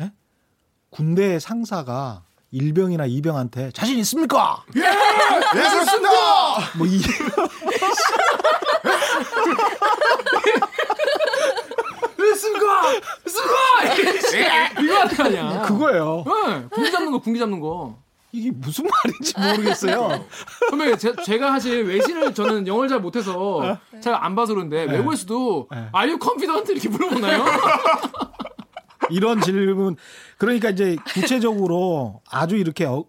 예? 0.00 0.10
군대 0.90 1.38
상사가 1.38 2.24
일병이나 2.50 3.06
이병한테 3.06 3.70
자신 3.72 3.98
있습니까? 4.00 4.62
예, 4.76 4.80
그렇습니다. 5.52 6.10
뭐 6.76 6.86
이, 6.86 7.00
있습니까? 13.26 14.80
이거 14.80 15.08
거 15.16 15.24
아니야. 15.24 15.62
그거예요. 15.62 16.24
네, 16.26 16.66
군기 16.70 16.90
잡는 16.90 17.12
거, 17.12 17.18
군기 17.20 17.38
잡는 17.38 17.60
거. 17.60 17.98
이게 18.34 18.50
무슨 18.50 18.86
말인지 18.86 19.34
모르겠어요. 19.38 20.24
선배, 20.70 20.96
제, 20.96 21.38
가 21.38 21.48
사실 21.50 21.84
외신을 21.84 22.32
저는 22.34 22.66
영어를 22.66 22.88
잘 22.88 22.98
못해서 23.00 23.78
잘 24.00 24.14
안 24.14 24.34
봐서 24.34 24.54
그런데 24.54 24.84
외국에서도 24.84 25.68
네. 25.70 25.76
Are 25.94 26.08
you 26.10 26.18
confident? 26.22 26.72
이렇게 26.72 26.88
물어보나요? 26.88 27.44
이런 29.10 29.40
질문 29.42 29.96
그러니까 30.38 30.70
이제 30.70 30.96
구체적으로 31.12 32.22
아주 32.30 32.56
이렇게 32.56 32.86
어- 32.86 33.04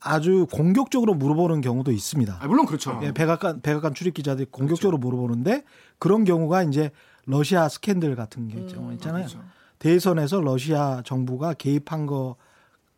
아주 0.00 0.46
공격적으로 0.52 1.14
물어보는 1.14 1.62
경우도 1.62 1.90
있습니다. 1.90 2.38
아, 2.42 2.46
물론 2.46 2.66
그렇죠. 2.66 3.00
예, 3.02 3.12
백악관 3.12 3.62
백악관 3.62 3.94
출입 3.94 4.12
기자들이 4.12 4.48
공격적으로 4.50 4.98
물어보는데 4.98 5.64
그런 5.98 6.24
경우가 6.24 6.64
이제 6.64 6.90
러시아 7.26 7.68
스캔들 7.68 8.16
같은 8.16 8.48
게 8.48 8.64
경우 8.66 8.92
있잖아요. 8.94 9.26
그렇죠. 9.26 9.44
대선에서 9.78 10.40
러시아 10.40 11.02
정부가 11.04 11.54
개입한 11.54 12.06
거 12.06 12.36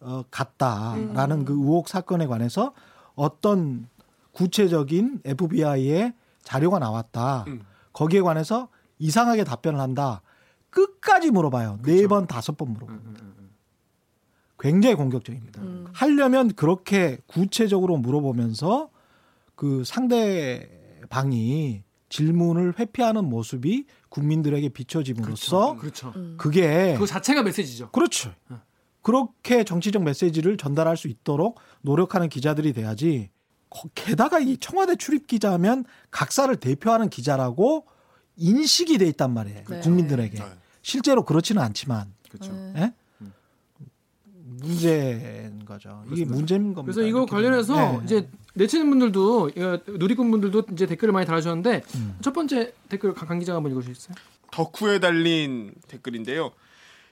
어, 0.01 0.23
같다라는 0.31 1.45
그 1.45 1.55
의혹 1.55 1.89
사건에 1.89 2.27
관해서 2.27 2.73
어떤 3.15 3.89
구체적인 4.33 5.23
FBI의 5.25 6.15
자료가 6.43 6.79
나왔다. 6.79 7.45
음. 7.49 7.65
거기에 7.93 8.21
관해서 8.21 8.69
이상하게 8.99 9.45
답변을 9.45 9.81
한다. 9.81 10.23
끝까지 10.71 11.31
물어봐요. 11.31 11.81
네 11.83 12.07
번, 12.07 12.27
다섯 12.27 12.57
번 12.57 12.73
물어봐요. 12.75 13.01
굉장히 14.59 14.95
공격적입니다. 14.95 15.63
하려면 15.93 16.53
그렇게 16.55 17.19
구체적으로 17.27 17.97
물어보면서 17.97 18.91
그 19.55 19.85
상대방이 19.85 21.83
질문을 22.17 22.79
회피하는 22.79 23.29
모습이 23.29 23.87
국민들에게 24.09 24.69
비춰짐으로써 24.71 25.77
그렇죠. 25.77 26.15
그게 26.39 26.95
그거 26.95 27.05
자체가 27.07 27.43
메시지죠. 27.43 27.91
그렇죠. 27.91 28.33
그렇게 29.03 29.65
정치적 29.65 30.03
메시지를 30.03 30.57
전달할 30.57 30.97
수 30.97 31.09
있도록 31.09 31.61
노력하는 31.83 32.29
기자들이 32.29 32.73
돼야지. 32.73 33.31
거- 33.69 33.89
게다가 33.95 34.39
이 34.39 34.57
청와대 34.59 34.97
출입 34.97 35.27
기자면 35.27 35.85
각사를 36.11 36.55
대표하는 36.57 37.09
기자라고 37.11 37.87
인식이 38.37 38.99
돼 38.99 39.07
있단 39.09 39.33
말이에요. 39.35 39.65
네. 39.69 39.81
국민들에게. 39.81 40.39
네. 40.39 40.45
실제로 40.83 41.25
그렇지는 41.25 41.61
않지만 41.63 42.13
그렇죠. 42.31 42.53
예? 42.77 42.93
문제인 44.45 45.65
거죠. 45.65 46.03
이게 46.13 46.25
문제인 46.25 46.73
겁니다. 46.75 46.83
그래서 46.83 47.03
이거 47.03 47.27
관련해서. 47.27 47.75
네. 47.75 48.01
이제 48.05 48.31
내치는 48.57 48.89
분들도 48.89 49.51
어, 49.57 49.79
누리꾼 49.87 50.31
분들도 50.31 50.65
이제 50.73 50.87
댓글을 50.87 51.13
많이 51.13 51.27
달아주셨는데 51.27 51.83
음. 51.95 52.19
첫 52.23 52.33
번째 52.33 52.73
댓글 52.89 53.13
강, 53.13 53.29
강 53.29 53.39
기자가 53.39 53.57
한번 53.57 53.73
읽어주시겠어요? 53.73 54.17
덕후에 54.51 54.99
달린 54.99 55.75
댓글인데요. 55.89 56.53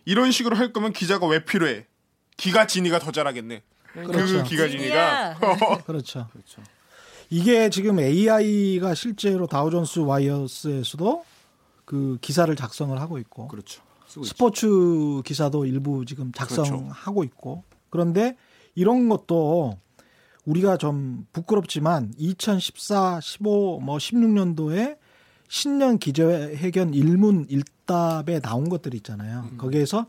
이런 0.07 0.31
식으로 0.31 0.57
할 0.57 0.73
거면 0.73 0.93
기자가 0.93 1.27
왜 1.27 1.45
필요해? 1.45 1.87
기가 2.37 2.67
지니가 2.67 2.99
더 2.99 3.13
잘하겠네. 3.13 3.63
그렇죠. 3.93 4.39
그 4.39 4.43
기가 4.45 4.69
지니가 4.69 5.39
그렇죠. 5.87 6.29
그렇죠. 6.33 6.63
이게 7.31 7.69
지금 7.71 8.01
AI가 8.01 8.95
실제로 8.95 9.47
다우존스 9.47 10.01
와이어스에서도 10.01 11.25
그 11.85 12.19
기사를 12.21 12.55
작성을 12.57 12.99
하고 13.01 13.19
있고 13.19 13.49
그렇죠. 13.49 13.83
쓰고 14.07 14.25
있죠. 14.25 14.29
스포츠 14.29 15.23
기사도 15.25 15.67
일부 15.67 16.05
지금 16.07 16.33
작성하고 16.33 17.23
있고 17.25 17.65
그런데 17.91 18.37
이런 18.75 19.09
것도 19.09 19.79
우리가 20.45 20.77
좀 20.77 21.27
부끄럽지만 21.33 22.13
2014, 22.19 23.21
15, 23.21 23.81
뭐 23.81 23.97
16년도에 23.97 24.99
신년 25.49 25.99
기자회견 25.99 26.95
일문 26.95 27.47
일답에 27.49 28.41
나온 28.41 28.69
것들이 28.69 28.97
있잖아요. 28.99 29.51
거기에서 29.59 30.07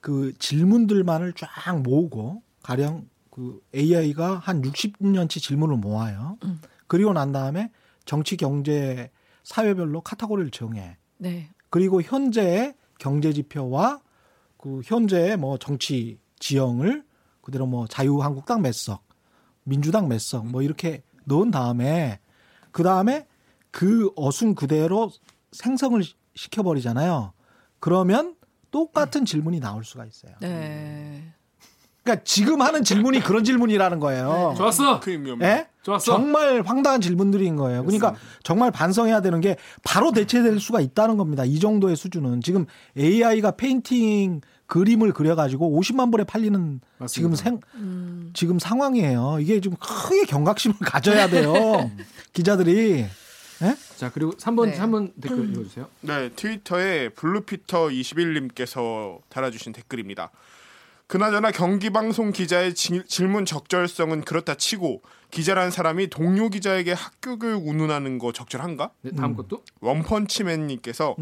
그 0.00 0.32
질문들만을 0.38 1.34
쫙 1.34 1.80
모으고 1.82 2.42
가령 2.62 3.08
그 3.30 3.60
AI가 3.74 4.38
한 4.38 4.62
60년치 4.62 5.40
질문을 5.40 5.76
모아요. 5.76 6.38
그리고 6.86 7.12
난 7.12 7.32
다음에 7.32 7.70
정치, 8.04 8.36
경제, 8.36 9.10
사회별로 9.44 10.00
카테고리를 10.02 10.50
정해. 10.50 10.96
네. 11.18 11.48
그리고 11.70 12.02
현재의 12.02 12.74
경제 12.98 13.32
지표와 13.32 14.00
그 14.58 14.80
현재의 14.84 15.36
뭐 15.36 15.56
정치 15.56 16.18
지형을 16.38 17.04
그대로 17.40 17.66
뭐 17.66 17.86
자유한국당 17.86 18.62
몇 18.62 18.74
석, 18.74 19.02
민주당 19.64 20.08
몇 20.08 20.18
석 20.18 20.44
뭐 20.46 20.62
이렇게 20.62 21.02
넣은 21.24 21.50
다음에 21.50 22.18
그 22.70 22.82
다음에 22.82 23.26
그 23.70 24.10
어순 24.16 24.54
그대로 24.54 25.10
생성을 25.52 26.02
시- 26.02 26.14
시켜버리잖아요. 26.34 27.32
그러면 27.80 28.34
똑같은 28.70 29.24
질문이 29.24 29.60
나올 29.60 29.84
수가 29.84 30.04
있어요. 30.06 30.32
네. 30.40 31.32
그러니까 32.02 32.24
지금 32.24 32.62
하는 32.62 32.82
질문이 32.82 33.20
그런 33.20 33.44
질문이라는 33.44 34.00
거예요. 34.00 34.54
좋았어. 34.56 34.98
그 34.98 35.12
의미 35.12 35.30
없는. 35.30 35.46
예? 35.46 35.68
좋았어. 35.82 36.04
정말 36.12 36.62
황당한 36.62 37.00
질문들인 37.00 37.54
거예요. 37.56 37.84
그러니까 37.84 38.14
정말 38.42 38.70
반성해야 38.72 39.20
되는 39.20 39.40
게 39.40 39.56
바로 39.84 40.10
대체될 40.10 40.58
수가 40.58 40.80
있다는 40.80 41.16
겁니다. 41.16 41.44
이 41.44 41.60
정도의 41.60 41.94
수준은 41.96 42.40
지금 42.40 42.66
AI가 42.98 43.52
페인팅 43.52 44.40
그림을 44.72 45.12
그려가지고 45.12 45.78
50만 45.78 46.10
불에 46.10 46.24
팔리는 46.24 46.80
지금 47.06 47.34
생 47.34 47.60
지금 48.32 48.58
상황이에요. 48.58 49.36
이게 49.40 49.60
좀 49.60 49.74
크게 49.76 50.24
경각심을 50.24 50.76
가져야 50.80 51.28
돼요. 51.28 51.90
기자들이 52.32 53.04
예? 53.62 53.76
자 53.96 54.10
그리고 54.10 54.32
3번 54.32 54.70
네. 54.70 54.78
3번 54.78 55.12
댓글 55.20 55.50
읽어주세요. 55.50 55.88
네, 56.00 56.30
트위터에 56.34 57.10
블루피터 57.10 57.88
21님께서 57.88 59.18
달아주신 59.28 59.74
댓글입니다. 59.74 60.30
그나저나 61.06 61.50
경기방송 61.50 62.32
기자의 62.32 62.74
지- 62.74 63.02
질문 63.06 63.44
적절성은 63.44 64.22
그렇다 64.22 64.54
치고 64.54 65.02
기자란 65.30 65.70
사람이 65.70 66.08
동료 66.08 66.48
기자에게 66.48 66.92
자격을 66.94 67.54
운운하는 67.56 68.18
거 68.18 68.32
적절한가? 68.32 68.90
네, 69.02 69.10
다음 69.18 69.36
것도 69.36 69.62
원펀치맨님께서 69.80 71.16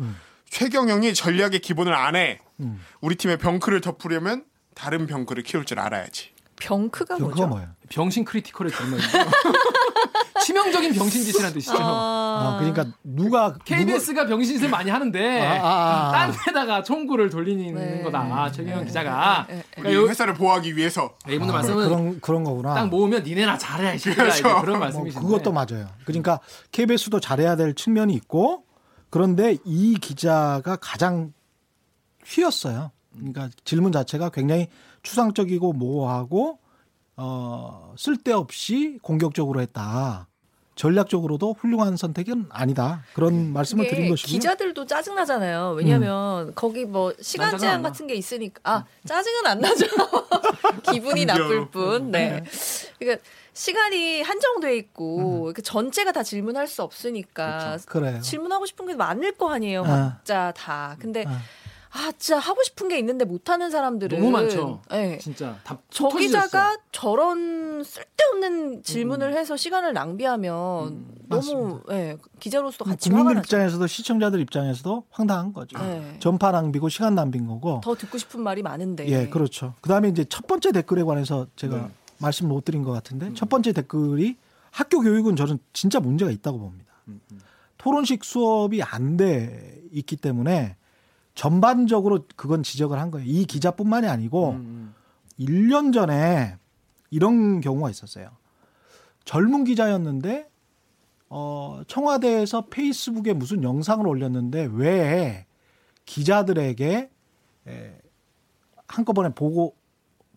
최경영이 0.50 1.14
전략의 1.14 1.60
기본을 1.60 1.94
아네. 1.94 2.40
음. 2.60 2.80
우리 3.00 3.14
팀의 3.14 3.38
병크를 3.38 3.80
덮으려면 3.80 4.44
다른 4.74 5.06
병크를 5.06 5.42
키울 5.42 5.64
줄 5.64 5.78
알아야지. 5.78 6.30
병크가 6.56 7.18
뭐죠? 7.18 7.46
뭐예요? 7.46 7.68
병신 7.88 8.24
critical의 8.24 8.72
준말이죠. 8.72 9.08
치명적인 10.44 10.94
병신 10.94 11.22
짓이라는 11.22 11.54
뜻이죠. 11.54 11.76
아, 11.78 12.56
그러니까 12.58 12.86
누가 13.04 13.54
KBS가 13.64 14.26
병신 14.26 14.56
짓을 14.56 14.68
많이 14.68 14.90
하는데 14.90 15.40
아, 15.60 15.64
아, 15.64 16.08
아. 16.08 16.12
딴 16.12 16.32
데다가 16.44 16.82
총구를 16.82 17.30
돌리는 17.30 17.74
네. 17.74 18.02
거다. 18.02 18.50
최경영 18.50 18.84
기자가. 18.86 19.46
네, 19.48 19.54
네, 19.56 19.62
우리 19.76 19.82
그러니까 19.82 20.02
요- 20.02 20.08
회사를 20.08 20.34
보호하기 20.34 20.76
위해서. 20.76 21.14
이분들 21.26 21.46
누가 21.46 21.52
말씀은 21.58 21.88
그런 21.88 22.20
그런 22.20 22.44
거구나. 22.44 22.74
딱 22.74 22.88
모으면 22.88 23.22
니네나 23.22 23.56
잘해 23.58 23.96
이제 23.96 24.12
그런 24.14 24.64
뭐 24.64 24.78
말씀이신데. 24.78 25.24
그것도 25.24 25.52
맞아요. 25.52 25.88
그러니까 26.04 26.40
KBS도 26.72 27.20
잘해야 27.20 27.56
될 27.56 27.74
측면이 27.74 28.14
있고 28.14 28.64
그런데 29.10 29.58
이 29.64 29.96
기자가 30.00 30.76
가장 30.76 31.32
휘었어요. 32.24 32.92
그러니까 33.12 33.50
질문 33.64 33.92
자체가 33.92 34.30
굉장히 34.30 34.68
추상적이고 35.02 35.72
모호하고 35.72 36.58
어 37.16 37.94
쓸데없이 37.98 38.98
공격적으로 39.02 39.60
했다. 39.60 40.28
전략적으로도 40.76 41.56
훌륭한 41.58 41.96
선택은 41.96 42.46
아니다. 42.48 43.02
그런 43.12 43.52
말씀을 43.52 43.84
이게 43.84 43.94
드린 43.94 44.08
것이고요. 44.08 44.32
기자들도 44.32 44.86
짜증 44.86 45.14
나잖아요. 45.14 45.72
왜냐하면 45.72 46.54
거기 46.54 46.86
뭐 46.86 47.12
시간 47.20 47.58
제한. 47.58 47.82
같은 47.82 48.06
게 48.06 48.14
있으니까 48.14 48.60
아 48.64 48.84
짜증은 49.06 49.46
안 49.46 49.60
나죠. 49.60 49.84
기분이 50.90 51.26
나쁠 51.26 51.68
뿐. 51.70 52.10
네. 52.10 52.42
그러니까 52.98 53.22
시간이 53.52 54.22
한정돼 54.22 54.76
있고 54.76 55.46
이렇게 55.46 55.62
전체가 55.62 56.12
다 56.12 56.22
질문할 56.22 56.66
수 56.68 56.82
없으니까 56.82 57.78
그래요. 57.86 58.20
질문하고 58.20 58.66
싶은 58.66 58.86
게 58.86 58.94
많을 58.94 59.32
거 59.32 59.50
아니에요. 59.52 59.82
아. 59.84 59.86
각자 60.16 60.52
다. 60.56 60.96
근데 60.98 61.24
아. 61.26 61.40
아 61.92 62.12
진짜 62.16 62.38
하고 62.38 62.62
싶은 62.62 62.86
게 62.86 62.98
있는데 63.00 63.24
못 63.24 63.50
하는 63.50 63.68
사람들은 63.68 64.18
너무 64.18 64.30
많죠. 64.30 64.80
네. 64.90 65.18
진짜 65.18 65.58
다저 65.64 66.08
기자가. 66.10 66.76
저런 66.92 67.82
쓸데없는 67.82 68.84
질문을 68.84 69.36
해서 69.36 69.56
시간을 69.56 69.92
낭비하면 69.92 71.06
너무 71.28 71.80
예, 71.90 72.16
기자로서 72.38 72.84
같이 72.84 73.08
국민들 73.08 73.34
나죠. 73.34 73.46
입장에서도 73.46 73.86
시청자들 73.88 74.38
입장에서도 74.40 75.04
황당한 75.10 75.52
거죠. 75.52 75.78
네. 75.78 76.16
전파 76.20 76.52
낭비고 76.52 76.88
시간 76.88 77.16
낭비인 77.16 77.48
거고. 77.48 77.80
더 77.82 77.96
듣고 77.96 78.18
싶은 78.18 78.40
말이 78.40 78.62
많은데. 78.62 79.08
예, 79.08 79.28
그렇죠. 79.28 79.74
그다음에 79.80 80.08
이제 80.10 80.24
첫 80.24 80.46
번째 80.46 80.70
댓글에 80.70 81.02
관해서 81.02 81.48
제가 81.56 81.90
말씀 82.20 82.48
못 82.48 82.64
드린 82.64 82.82
것 82.82 82.92
같은데 82.92 83.32
첫 83.34 83.48
번째 83.48 83.72
댓글이 83.72 84.36
학교 84.70 85.00
교육은 85.00 85.36
저는 85.36 85.58
진짜 85.72 86.00
문제가 86.00 86.30
있다고 86.30 86.58
봅니다. 86.58 86.92
토론식 87.78 88.24
수업이 88.24 88.82
안 88.82 89.16
돼 89.16 89.82
있기 89.92 90.16
때문에 90.16 90.76
전반적으로 91.34 92.26
그건 92.36 92.62
지적을 92.62 92.98
한 92.98 93.10
거예요. 93.10 93.26
이 93.26 93.44
기자뿐만이 93.44 94.06
아니고 94.06 94.50
음, 94.50 94.94
1년 95.38 95.92
전에 95.92 96.56
이런 97.10 97.60
경우가 97.60 97.90
있었어요. 97.90 98.30
젊은 99.24 99.64
기자였는데 99.64 100.48
어, 101.30 101.80
청와대에서 101.86 102.66
페이스북에 102.66 103.32
무슨 103.32 103.62
영상을 103.62 104.06
올렸는데 104.06 104.68
왜 104.72 105.46
기자들에게 106.04 107.10
에, 107.68 107.98
한꺼번에 108.86 109.30
보고 109.30 109.74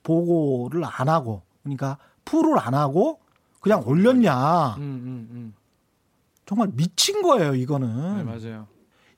보고를 0.04 0.84
안 0.86 1.10
하고 1.10 1.42
그러니까 1.64 1.98
풀을 2.26 2.60
안 2.60 2.74
하고 2.74 3.20
그냥 3.60 3.82
올렸냐? 3.86 4.76
음, 4.76 4.82
음, 4.82 5.28
음. 5.32 5.54
정말 6.46 6.70
미친 6.74 7.22
거예요, 7.22 7.54
네, 7.54 7.60
이거는. 7.60 8.26
맞아요. 8.26 8.68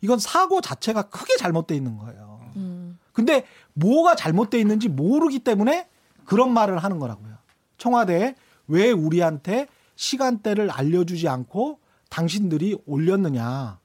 이건 0.02 0.20
사고 0.20 0.62
자체가 0.62 1.04
크게 1.04 1.36
잘못돼 1.38 1.76
있는 1.76 1.98
거예요. 1.98 2.52
음. 2.56 3.00
근데 3.12 3.46
뭐가 3.74 4.16
잘못돼 4.16 4.60
있는지 4.60 4.88
모르기 4.88 5.40
때문에 5.40 5.90
그런 6.26 6.54
말을 6.54 6.78
하는 6.78 7.00
거라고요. 7.00 7.36
청와대에 7.78 8.36
왜 8.68 8.92
우리한테 8.92 9.68
시간대를 9.96 10.70
알려주지 10.70 11.28
않고 11.28 11.80
당신들이 12.10 12.78
올렸느냐. 12.86 13.80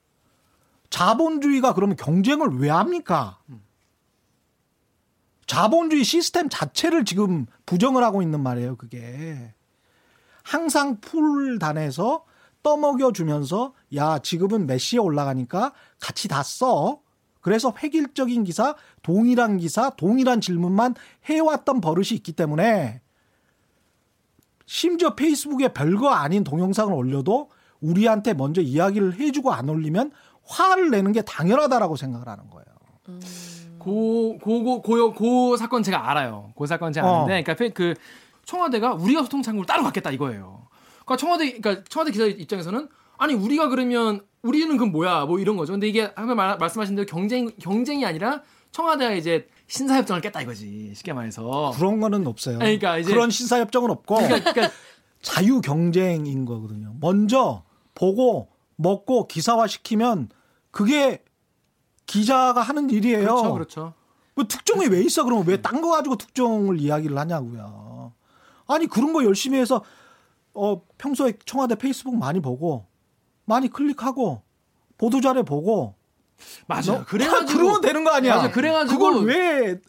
자본주의가 0.90 1.72
그러면 1.74 1.96
경쟁을 1.96 2.58
왜 2.58 2.68
합니까? 2.68 3.38
자본주의 5.50 6.04
시스템 6.04 6.48
자체를 6.48 7.04
지금 7.04 7.46
부정을 7.66 8.04
하고 8.04 8.22
있는 8.22 8.40
말이에요, 8.40 8.76
그게. 8.76 9.52
항상 10.44 11.00
풀단에서 11.00 12.24
떠먹여 12.62 13.10
주면서 13.10 13.74
야, 13.96 14.20
지금은 14.20 14.68
몇 14.68 14.78
시에 14.78 15.00
올라가니까 15.00 15.72
같이 15.98 16.28
다 16.28 16.44
써. 16.44 17.00
그래서 17.40 17.74
획일적인 17.82 18.44
기사, 18.44 18.76
동일한 19.02 19.56
기사, 19.56 19.90
동일한 19.90 20.40
질문만 20.40 20.94
해왔던 21.24 21.80
버릇이 21.80 22.10
있기 22.12 22.30
때문에 22.30 23.02
심지어 24.66 25.16
페이스북에 25.16 25.72
별거 25.72 26.10
아닌 26.10 26.44
동영상을 26.44 26.94
올려도 26.94 27.50
우리한테 27.80 28.34
먼저 28.34 28.60
이야기를 28.60 29.18
해주고 29.18 29.52
안 29.52 29.68
올리면 29.68 30.12
화를 30.44 30.90
내는 30.90 31.10
게 31.10 31.22
당연하다라고 31.22 31.96
생각을 31.96 32.28
하는 32.28 32.48
거예요. 32.50 32.69
고, 33.78 34.38
고, 34.38 34.62
고, 34.62 34.82
고, 34.82 35.12
고 35.14 35.56
사건 35.56 35.82
제가 35.82 36.10
알아요. 36.10 36.52
고 36.54 36.66
사건 36.66 36.92
제가 36.92 37.06
어. 37.10 37.14
아는데, 37.24 37.42
그러니까 37.42 37.54
페- 37.54 37.70
그 37.70 37.94
청와대가 38.44 38.94
우리가 38.94 39.22
소통 39.22 39.42
창구를 39.42 39.66
따로 39.66 39.82
갖겠다 39.84 40.10
이거예요. 40.10 40.66
그러니까 41.04 41.16
청와대, 41.16 41.52
그러니까 41.58 41.84
청와대 41.88 42.12
기자 42.12 42.26
입장에서는 42.26 42.88
아니 43.18 43.34
우리가 43.34 43.68
그러면 43.68 44.20
우리는 44.42 44.76
그럼 44.76 44.92
뭐야 44.92 45.24
뭐 45.26 45.38
이런 45.38 45.56
거죠. 45.56 45.72
근데 45.72 45.88
이게 45.88 46.04
아까 46.14 46.34
말, 46.34 46.56
말씀하신 46.58 46.94
대로 46.96 47.06
경쟁 47.06 47.50
경쟁이 47.60 48.04
아니라 48.06 48.42
청와대가 48.72 49.12
이제 49.12 49.46
신사협정을 49.66 50.20
깼다 50.22 50.40
이거지 50.42 50.92
쉽게 50.94 51.12
말해서. 51.12 51.72
그런 51.76 52.00
거는 52.00 52.26
없어요. 52.26 52.58
그러니까 52.58 52.98
이제- 52.98 53.10
그런 53.12 53.30
신사협정은 53.30 53.90
없고 53.90 54.14
그러니까, 54.16 54.52
그러니까 54.52 54.74
자유 55.22 55.60
경쟁인 55.60 56.44
거거든요. 56.44 56.94
먼저 57.00 57.62
보고 57.94 58.48
먹고 58.76 59.26
기사화 59.28 59.66
시키면 59.66 60.30
그게 60.70 61.22
기자가 62.10 62.60
하는 62.60 62.90
일이에요. 62.90 63.20
그렇죠, 63.26 63.52
그렇죠. 63.54 63.92
뭐 64.34 64.44
특종이 64.48 64.86
왜 64.86 65.00
있어? 65.02 65.24
그러면 65.24 65.46
왜 65.46 65.56
딴 65.60 65.80
거 65.80 65.90
가지고 65.90 66.16
특종을 66.16 66.78
이야기를 66.80 67.16
하냐고요. 67.16 68.12
아니 68.66 68.86
그런 68.86 69.12
거 69.12 69.24
열심히 69.24 69.58
해서 69.58 69.82
어 70.54 70.82
평소에 70.98 71.34
청와대 71.44 71.74
페이스북 71.76 72.16
많이 72.16 72.40
보고 72.40 72.86
많이 73.44 73.68
클릭하고 73.68 74.42
보도 74.98 75.20
자료 75.20 75.44
보고 75.44 75.94
맞아. 76.66 76.92
너- 76.98 77.04
그래가지고 77.04 77.58
그러면 77.58 77.80
되는 77.80 78.04
거 78.04 78.10
아니야? 78.10 78.36
맞아, 78.36 78.50
그래가지고- 78.50 78.88
그걸 78.88 79.24
왜 79.24 79.80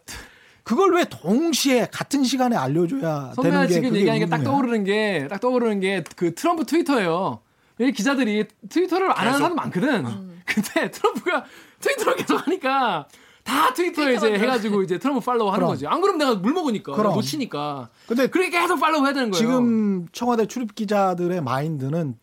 그걸 0.63 0.93
왜 0.95 1.05
동시에 1.05 1.87
같은 1.91 2.23
시간에 2.23 2.55
알려줘야 2.55 3.31
선배가 3.35 3.41
되는 3.41 3.67
게 3.67 3.73
지금 3.73 3.89
그게 3.89 3.99
얘기하니까 4.01 4.27
딱 4.29 4.37
의문이에요. 4.37 4.51
떠오르는 4.51 4.83
게 4.83 5.27
딱 5.29 5.39
떠오르는 5.39 5.79
게 5.79 6.03
그 6.15 6.35
트럼프 6.35 6.65
트위터예요. 6.65 7.39
여기 7.79 7.91
기자들이 7.93 8.47
트위터를 8.69 9.09
안 9.11 9.27
하는 9.27 9.39
사람 9.39 9.55
많거든. 9.55 10.03
근데 10.45 10.91
트럼프가 10.91 11.45
트위터를 11.81 12.15
계속 12.15 12.45
하니까 12.47 13.07
다 13.43 13.73
트위터에 13.73 14.15
이제 14.15 14.33
해가지고 14.33 14.83
이제 14.83 14.97
트럼프 14.99 15.25
팔로우 15.25 15.47
하는 15.49 15.59
그럼. 15.59 15.69
거지. 15.71 15.87
안 15.87 15.99
그러면 15.99 16.19
내가 16.19 16.35
물 16.35 16.53
먹으니까 16.53 16.93
그럼. 16.93 17.15
놓치니까. 17.15 17.89
근데 18.07 18.27
그렇게 18.27 18.51
계속 18.51 18.79
팔로우 18.79 19.03
해야 19.05 19.13
되는 19.13 19.31
거예요. 19.31 19.39
지금 19.41 20.07
청와대 20.11 20.45
출입 20.45 20.75
기자들의 20.75 21.41
마인드는 21.41 22.17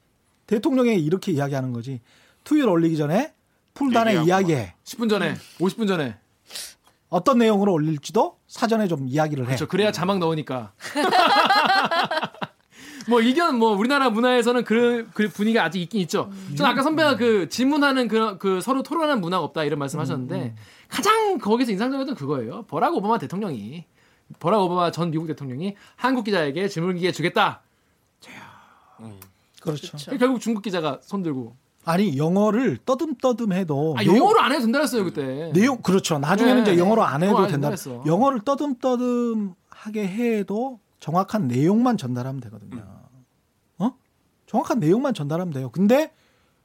대통령이 0.47 0.95
이렇게 0.97 1.33
이야기하는 1.33 1.73
거지. 1.73 2.01
트윗 2.45 2.65
올리기 2.65 2.97
전에 2.97 3.35
풀단에 3.75 4.25
이야기해. 4.25 4.75
10분 4.85 5.11
전에, 5.11 5.35
50분 5.59 5.87
전에. 5.87 6.17
어떤 7.11 7.39
내용으로 7.39 7.73
올릴지도 7.73 8.39
사전에 8.47 8.87
좀 8.89 9.07
이야기를 9.09 9.45
해. 9.45 9.47
그렇죠. 9.49 9.67
그래야 9.67 9.93
자막 9.93 10.19
넣으니까. 10.19 10.73
뭐 13.09 13.21
이견 13.21 13.59
뭐 13.59 13.77
우리나라 13.77 14.11
문화에서는 14.11 14.65
그, 14.65 15.09
그 15.15 15.29
분위기가 15.29 15.65
아직 15.65 15.81
있긴 15.81 16.01
있죠. 16.03 16.31
저는 16.57 16.71
아까 16.71 16.83
선배가 16.83 17.17
그 17.17 17.49
질문하는 17.49 18.09
그, 18.09 18.37
그 18.39 18.61
서로 18.61 18.83
토론하는 18.83 19.21
문화가 19.21 19.45
없다 19.45 19.65
이런 19.65 19.79
말씀하셨는데 19.79 20.55
가장 20.89 21.39
거기서 21.39 21.73
인상적이었던 21.73 22.15
그거예요. 22.15 22.65
버락 22.69 22.95
오바마 22.95 23.19
대통령이 23.19 23.85
버락 24.39 24.63
오바마 24.63 24.91
전 24.91 25.11
미국 25.11 25.27
대통령이 25.27 25.75
한국 25.97 26.25
기자에게 26.25 26.69
질문 26.69 26.97
기회 26.97 27.11
주겠다. 27.13 27.63
그렇죠. 29.61 29.89
그렇죠. 29.89 30.19
결국 30.19 30.41
중국 30.41 30.63
기자가 30.63 30.99
손 31.03 31.23
들고 31.23 31.57
아니 31.85 32.19
영어를 32.19 32.79
떠듬떠듬해도 32.85 33.95
아, 33.99 34.05
영어로 34.05 34.41
안 34.41 34.53
해도 34.53 34.63
된다 34.63 34.79
그랬어요 34.79 35.05
그때. 35.05 35.51
내용 35.55 35.79
그렇죠. 35.79 36.19
나중에는 36.19 36.65
네. 36.65 36.73
이제 36.73 36.81
영어로 36.81 37.03
안 37.03 37.23
해도. 37.23 37.47
된다 37.47 37.71
했어. 37.71 38.03
영어를 38.07 38.41
떠듬떠듬하게 38.41 40.07
해도 40.07 40.81
정확한 41.01 41.49
내용만 41.49 41.97
전달하면 41.97 42.41
되거든요. 42.43 42.98
어? 44.49 44.51
정확한 44.51 44.81
내용만 44.81 45.15
전달하면 45.15 45.53
돼요. 45.53 45.71
근데 45.71 46.13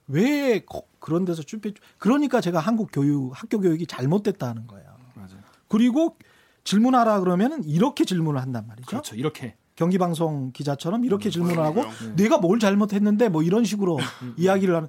왜 0.07 0.59
거- 0.65 0.83
그런 0.99 1.25
데서 1.25 1.43
쭈빼 1.43 1.73
그러니까 1.97 2.41
제가 2.41 2.59
한국 2.59 2.89
교육 2.91 3.31
학교 3.33 3.59
교육이 3.59 3.85
잘못됐다는 3.87 4.67
거예요. 4.67 4.87
맞아요. 5.15 5.29
그리고 5.67 6.17
질문하라 6.63 7.19
그러면은 7.19 7.63
이렇게 7.65 8.05
질문을 8.05 8.41
한단 8.41 8.67
말이죠. 8.67 8.87
그렇죠. 8.87 9.15
이렇게. 9.15 9.55
경기 9.75 9.97
방송 9.97 10.51
기자처럼 10.51 11.03
이렇게 11.03 11.29
질문을 11.31 11.57
하고 11.59 11.81
그럼요. 11.81 12.15
내가 12.15 12.37
뭘 12.37 12.59
잘못했는데 12.59 13.29
뭐 13.29 13.41
이런 13.43 13.65
식으로 13.65 13.97
이야기를 14.37 14.75
하는 14.75 14.87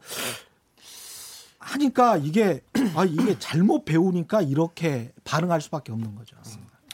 하니까 1.58 2.16
이게 2.18 2.60
아 2.94 3.04
이게 3.04 3.38
잘못 3.38 3.84
배우니까 3.84 4.42
이렇게 4.42 5.12
반응할 5.24 5.60
수밖에 5.60 5.90
없는 5.92 6.14
거죠. 6.14 6.36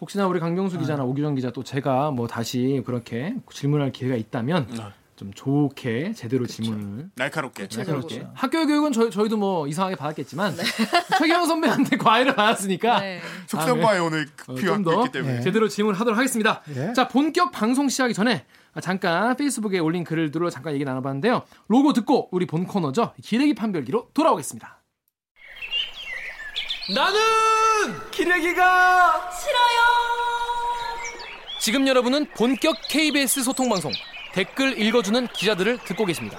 혹시나 0.01 0.27
우리 0.27 0.41
강병수 0.41 0.79
기자나 0.79 1.05
오규정 1.05 1.35
기자 1.35 1.51
또 1.51 1.63
제가 1.63 2.11
뭐 2.13 2.27
다시 2.27 2.83
그렇게 2.87 3.35
질문할 3.53 3.93
기회가 3.93 4.15
있다면 4.17 4.69
좀 5.21 5.35
좋게 5.35 6.15
제대로 6.15 6.47
질문을 6.47 7.11
날카롭게. 7.15 7.65
구체적으로. 7.65 8.07
그렇게. 8.07 8.27
학교 8.33 8.67
교육은 8.67 8.93
저희, 8.93 9.11
저희도 9.11 9.37
뭐 9.37 9.67
이상하게 9.67 9.95
받았겠지만 9.97 10.57
최경 11.21 11.47
선배한테 11.47 11.99
과외를 11.99 12.35
받았으니까 12.35 13.01
네. 13.01 13.21
속성과에 13.47 13.99
오늘 13.99 14.27
어, 14.47 14.55
필요한 14.55 14.83
좀게더 14.83 15.05
있기 15.05 15.13
때문에. 15.13 15.35
네. 15.35 15.41
제대로 15.43 15.69
질문하도록 15.69 16.17
하겠습니다. 16.17 16.63
예. 16.75 16.95
자 16.95 17.07
본격 17.09 17.53
방송 17.53 17.91
시작하기 17.91 18.15
전에 18.15 18.47
잠깐 18.81 19.37
페이스북에 19.37 19.79
올린 19.79 20.05
글을 20.05 20.31
들어 20.31 20.49
잠깐 20.49 20.73
얘기 20.73 20.87
나눠봤는데요. 20.87 21.43
로고 21.69 21.93
듣고 21.93 22.31
우리 22.33 22.47
본 22.47 22.67
코너죠. 22.67 23.13
기레기 23.23 23.55
판별기로 23.55 24.13
돌아오겠습니다. 24.15 24.81
나는 26.95 27.21
기레기가 28.11 29.31
싫어요. 29.33 29.81
지금 31.61 31.87
여러분은 31.87 32.25
본격 32.35 32.75
KBS 32.89 33.43
소통 33.43 33.69
방송 33.69 33.93
댓글 34.33 34.79
읽어주는 34.81 35.27
기자들을 35.29 35.79
듣고 35.79 36.05
계십니다. 36.05 36.39